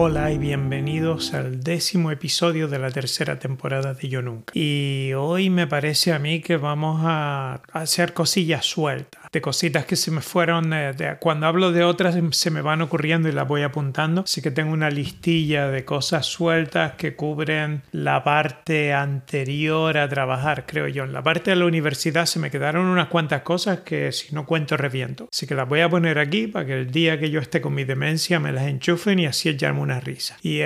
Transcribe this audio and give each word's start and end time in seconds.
Hola 0.00 0.30
y 0.30 0.38
bienvenidos 0.38 1.34
al 1.34 1.58
décimo 1.58 2.12
episodio 2.12 2.68
de 2.68 2.78
la 2.78 2.92
tercera 2.92 3.40
temporada 3.40 3.94
de 3.94 4.08
Yo 4.08 4.22
Nunca. 4.22 4.52
Y 4.54 5.12
hoy 5.14 5.50
me 5.50 5.66
parece 5.66 6.12
a 6.12 6.20
mí 6.20 6.40
que 6.40 6.56
vamos 6.56 7.00
a 7.02 7.62
hacer 7.72 8.14
cosillas 8.14 8.64
sueltas, 8.64 9.27
de 9.32 9.40
cositas 9.40 9.84
que 9.84 9.96
se 9.96 10.10
me 10.10 10.20
fueron, 10.20 10.72
eh, 10.72 10.94
cuando 11.20 11.46
hablo 11.46 11.72
de 11.72 11.84
otras 11.84 12.16
se 12.30 12.50
me 12.50 12.62
van 12.62 12.82
ocurriendo 12.82 13.28
y 13.28 13.32
las 13.32 13.46
voy 13.46 13.62
apuntando, 13.62 14.22
así 14.22 14.42
que 14.42 14.50
tengo 14.50 14.72
una 14.72 14.90
listilla 14.90 15.68
de 15.68 15.84
cosas 15.84 16.26
sueltas 16.26 16.92
que 16.92 17.14
cubren 17.14 17.82
la 17.92 18.24
parte 18.24 18.92
anterior 18.92 19.98
a 19.98 20.08
trabajar, 20.08 20.64
creo 20.66 20.88
yo. 20.88 21.04
En 21.04 21.12
la 21.12 21.22
parte 21.22 21.50
de 21.50 21.56
la 21.56 21.66
universidad 21.66 22.26
se 22.26 22.38
me 22.38 22.50
quedaron 22.50 22.86
unas 22.86 23.08
cuantas 23.08 23.42
cosas 23.42 23.80
que 23.80 24.12
si 24.12 24.34
no 24.34 24.46
cuento 24.46 24.76
reviento. 24.76 25.28
Así 25.30 25.46
que 25.46 25.54
las 25.54 25.68
voy 25.68 25.80
a 25.80 25.88
poner 25.88 26.18
aquí 26.18 26.46
para 26.46 26.66
que 26.66 26.74
el 26.74 26.90
día 26.90 27.18
que 27.18 27.30
yo 27.30 27.40
esté 27.40 27.60
con 27.60 27.74
mi 27.74 27.84
demencia 27.84 28.40
me 28.40 28.52
las 28.52 28.66
enchufen 28.66 29.18
y 29.18 29.26
así 29.26 29.48
echarme 29.48 29.80
una 29.80 30.00
risa. 30.00 30.36
Y 30.42 30.60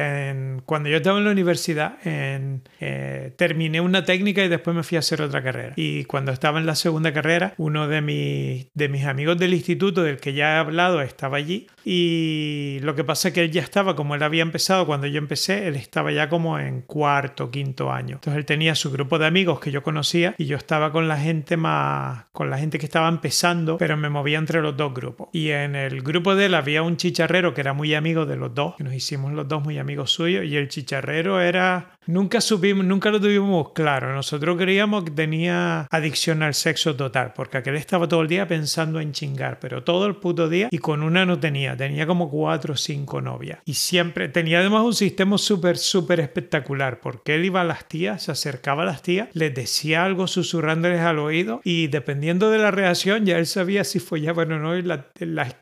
cuando 0.66 0.88
yo 0.88 0.96
estaba 0.96 1.18
en 1.18 1.24
la 1.24 1.30
universidad, 1.30 1.98
eh, 2.04 3.32
terminé 3.36 3.80
una 3.80 4.04
técnica 4.04 4.44
y 4.44 4.48
después 4.48 4.76
me 4.76 4.82
fui 4.82 4.96
a 4.96 5.00
hacer 5.00 5.22
otra 5.22 5.42
carrera. 5.42 5.72
Y 5.76 6.04
cuando 6.04 6.32
estaba 6.32 6.58
en 6.58 6.66
la 6.66 6.74
segunda 6.74 7.12
carrera, 7.12 7.54
uno 7.56 7.88
de 7.88 8.00
mis 8.00 8.51
de 8.74 8.88
mis 8.88 9.04
amigos 9.04 9.38
del 9.38 9.54
instituto 9.54 10.02
del 10.02 10.18
que 10.18 10.32
ya 10.34 10.54
he 10.54 10.58
hablado 10.58 11.00
estaba 11.00 11.36
allí 11.36 11.66
y 11.84 12.78
lo 12.82 12.94
que 12.94 13.04
pasa 13.04 13.28
es 13.28 13.34
que 13.34 13.42
él 13.42 13.50
ya 13.50 13.62
estaba, 13.62 13.96
como 13.96 14.14
él 14.14 14.22
había 14.22 14.42
empezado 14.42 14.86
cuando 14.86 15.06
yo 15.06 15.18
empecé, 15.18 15.66
él 15.66 15.76
estaba 15.76 16.12
ya 16.12 16.28
como 16.28 16.58
en 16.58 16.82
cuarto, 16.82 17.50
quinto 17.50 17.90
año. 17.90 18.16
Entonces 18.16 18.38
él 18.38 18.46
tenía 18.46 18.74
su 18.74 18.90
grupo 18.90 19.18
de 19.18 19.26
amigos 19.26 19.60
que 19.60 19.70
yo 19.70 19.82
conocía 19.82 20.34
y 20.38 20.46
yo 20.46 20.56
estaba 20.56 20.92
con 20.92 21.08
la 21.08 21.18
gente 21.18 21.56
más, 21.56 22.26
con 22.32 22.50
la 22.50 22.58
gente 22.58 22.78
que 22.78 22.86
estaba 22.86 23.08
empezando, 23.08 23.78
pero 23.78 23.96
me 23.96 24.08
movía 24.08 24.38
entre 24.38 24.62
los 24.62 24.76
dos 24.76 24.94
grupos. 24.94 25.28
Y 25.32 25.50
en 25.50 25.74
el 25.74 26.02
grupo 26.02 26.34
de 26.34 26.46
él 26.46 26.54
había 26.54 26.82
un 26.82 26.96
chicharrero 26.96 27.54
que 27.54 27.60
era 27.60 27.72
muy 27.72 27.94
amigo 27.94 28.26
de 28.26 28.36
los 28.36 28.54
dos, 28.54 28.76
que 28.76 28.84
nos 28.84 28.94
hicimos 28.94 29.32
los 29.32 29.48
dos 29.48 29.62
muy 29.62 29.78
amigos 29.78 30.12
suyos 30.12 30.44
y 30.44 30.56
el 30.56 30.68
chicharrero 30.68 31.40
era 31.40 31.96
Nunca 32.06 32.40
supimos, 32.40 32.84
nunca 32.84 33.10
lo 33.10 33.20
tuvimos 33.20 33.72
claro. 33.72 34.12
Nosotros 34.12 34.56
creíamos 34.58 35.04
que 35.04 35.12
tenía 35.12 35.86
adicción 35.90 36.42
al 36.42 36.54
sexo 36.54 36.96
total, 36.96 37.32
porque 37.34 37.58
aquel 37.58 37.76
estaba 37.76 38.08
todo 38.08 38.22
el 38.22 38.28
día 38.28 38.41
pensando 38.46 39.00
en 39.00 39.12
chingar, 39.12 39.58
pero 39.60 39.84
todo 39.84 40.06
el 40.06 40.16
puto 40.16 40.48
día 40.48 40.68
y 40.70 40.78
con 40.78 41.02
una 41.02 41.24
no 41.26 41.38
tenía, 41.38 41.76
tenía 41.76 42.06
como 42.06 42.30
cuatro 42.30 42.74
o 42.74 42.76
cinco 42.76 43.20
novias. 43.20 43.60
Y 43.64 43.74
siempre 43.74 44.28
tenía 44.28 44.60
además 44.60 44.82
un 44.82 44.94
sistema 44.94 45.38
súper, 45.38 45.78
súper 45.78 46.20
espectacular, 46.20 47.00
porque 47.00 47.34
él 47.34 47.44
iba 47.44 47.60
a 47.60 47.64
las 47.64 47.88
tías, 47.88 48.22
se 48.22 48.32
acercaba 48.32 48.82
a 48.82 48.86
las 48.86 49.02
tías, 49.02 49.28
les 49.32 49.54
decía 49.54 50.04
algo 50.04 50.26
susurrándoles 50.26 51.00
al 51.00 51.18
oído 51.18 51.60
y 51.64 51.88
dependiendo 51.88 52.50
de 52.50 52.58
la 52.58 52.70
reacción 52.70 53.24
ya 53.24 53.38
él 53.38 53.46
sabía 53.46 53.84
si 53.84 53.98
follaban 53.98 54.52
o 54.52 54.58
no 54.58 54.76
y 54.76 54.82
la, 54.82 55.06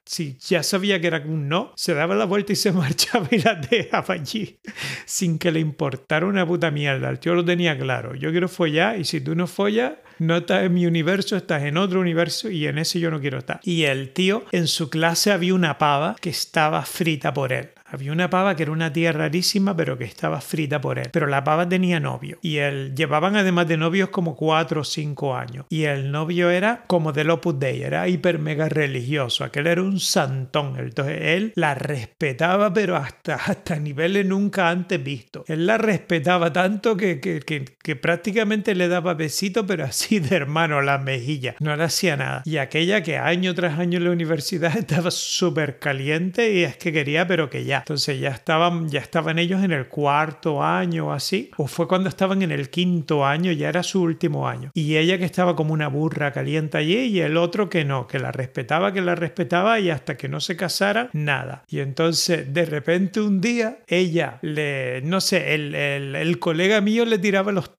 si 0.05 0.37
ya 0.39 0.63
sabía 0.63 1.01
que 1.01 1.07
era 1.07 1.23
un 1.25 1.49
no, 1.49 1.73
se 1.77 1.95
daba 1.95 2.15
la 2.15 2.25
vuelta 2.25 2.53
y 2.53 2.57
se 2.57 2.73
marchaba 2.73 3.29
y 3.31 3.39
la 3.39 3.55
dejaba 3.55 4.15
allí 4.15 4.59
sin 5.07 5.39
que 5.39 5.53
le 5.53 5.61
importara 5.61 6.27
una 6.27 6.47
puta 6.47 6.71
mierda. 6.71 7.11
El 7.11 7.19
tío 7.19 7.35
lo 7.35 7.45
tenía 7.45 7.79
claro. 7.79 8.15
Yo 8.15 8.31
quiero 8.31 8.49
follar 8.49 8.99
y 8.99 9.05
si 9.05 9.21
tú 9.21 9.35
no 9.35 9.47
follas, 9.47 9.95
no 10.21 10.37
estás 10.37 10.65
en 10.65 10.75
mi 10.75 10.87
universo, 10.87 11.37
estás 11.37 11.65
en 11.65 11.77
otro 11.79 11.99
universo 12.01 12.51
y 12.51 12.67
en 12.67 12.79
ese 12.79 13.01
yo 13.01 13.11
no 13.11 13.21
quiero 13.21 13.39
estar. 13.39 13.59
Y 13.65 13.85
el 13.85 14.11
tío, 14.13 14.45
en 14.53 14.69
su 14.69 14.91
clase 14.91 15.33
había 15.33 15.55
una 15.55 15.79
pava 15.79 16.15
que 16.21 16.31
estaba 16.31 16.83
frita 16.83 17.33
por 17.33 17.53
él. 17.53 17.71
Había 17.93 18.13
una 18.13 18.31
pava 18.31 18.55
que 18.55 18.63
era 18.63 18.73
una 18.73 18.93
tía 18.93 19.13
rarísima, 19.13 19.77
pero 19.77 19.99
que 19.99 20.05
estaba 20.05 20.41
frita 20.41 20.81
por 20.81 20.99
él. 20.99 21.09
Pero 21.13 21.27
la 21.27 21.43
pava 21.43 21.69
tenía 21.69 21.99
novio. 21.99 22.39
Y 22.41 22.59
él 22.59 22.95
llevaban 22.95 23.35
además 23.37 23.67
de 23.67 23.77
novios 23.77 24.11
como 24.11 24.37
cuatro 24.37 24.83
o 24.83 24.85
cinco 24.85 25.35
años. 25.35 25.67
Y 25.71 25.85
el 25.85 26.13
novio 26.13 26.51
era 26.51 26.85
como 26.87 27.13
del 27.13 27.31
Opus 27.31 27.59
Dei, 27.59 27.83
era 27.83 28.07
hiper 28.07 28.39
mega 28.39 28.69
religioso. 28.69 29.43
Aquel 29.43 29.67
era 29.67 29.83
un 29.83 29.99
santón. 29.99 30.79
Entonces 30.79 31.19
él 31.21 31.53
la 31.57 31.75
respetaba, 31.75 32.73
pero 32.73 32.97
hasta, 32.97 33.35
hasta 33.47 33.77
niveles 33.77 34.25
nunca 34.25 34.71
antes 34.71 35.03
vistos. 35.03 35.49
Él 35.49 35.67
la 35.67 35.77
respetaba 35.79 36.53
tanto 36.53 36.97
que, 36.97 37.21
que, 37.21 37.41
que, 37.41 37.97
prácticamente 37.97 38.75
le 38.75 38.87
daba 38.87 39.15
besito, 39.15 39.67
pero 39.67 39.85
así 39.85 40.21
de 40.21 40.37
hermano 40.37 40.81
la 40.81 40.99
mejilla. 40.99 41.57
No 41.59 41.75
le 41.75 41.85
hacía 41.85 42.17
nada. 42.17 42.43
Y 42.45 42.59
aquella 42.59 43.03
que 43.03 43.19
año 43.19 43.55
tras 43.55 43.79
año 43.79 43.99
en 43.99 44.05
la 44.05 44.11
universidad 44.11 44.77
estaba 44.79 45.11
súper 45.11 45.81
caliente 45.81 46.53
y 46.53 46.63
es 46.63 46.77
que 46.77 46.93
quería, 46.93 47.27
pero 47.27 47.51
que 47.51 47.65
ya 47.65 47.80
entonces 47.81 48.21
ya 48.21 48.31
estaban, 48.31 48.89
ya 48.89 49.01
estaban 49.01 49.39
ellos 49.39 49.63
en 49.63 49.73
el 49.73 49.89
cuarto 49.89 50.63
año 50.63 51.09
o 51.09 51.13
así, 51.13 51.51
o 51.57 51.67
fue 51.67 51.89
cuando 51.89 52.09
estaban 52.09 52.43
en 52.43 52.51
el 52.51 52.71
quinto 52.71 53.25
año, 53.27 53.53
ya 53.53 53.69
era 53.69 53.83
su 53.83 54.03
último 54.03 54.49
año. 54.49 54.71
Y 54.75 54.97
ella 54.97 55.19
que 55.19 55.25
estaba 55.25 55.57
como 55.57 55.73
una 55.73 55.89
burra 55.89 56.33
caliente 56.33 56.79
allí 56.79 56.99
y 56.99 57.21
el 57.21 57.37
otro 57.37 57.69
que 57.69 57.85
no, 57.85 58.07
que 58.07 58.19
la 58.19 58.33
respetaba, 58.33 58.93
que 58.93 59.01
la 59.01 59.15
respetaba 59.15 59.79
y 59.81 59.91
hasta 59.91 60.17
que 60.17 60.29
no 60.29 60.41
se 60.41 60.57
casara, 60.57 61.11
nada. 61.13 61.65
Y 61.69 61.81
entonces 61.81 62.53
de 62.53 62.65
repente 62.65 63.21
un 63.21 63.41
día 63.41 63.79
ella 63.87 64.39
le, 64.43 65.01
no 65.03 65.21
sé, 65.21 65.55
el, 65.55 66.39
colega 66.39 66.81
mío 66.81 67.05
le 67.05 67.19
tiraba 67.19 67.53
los, 67.53 67.71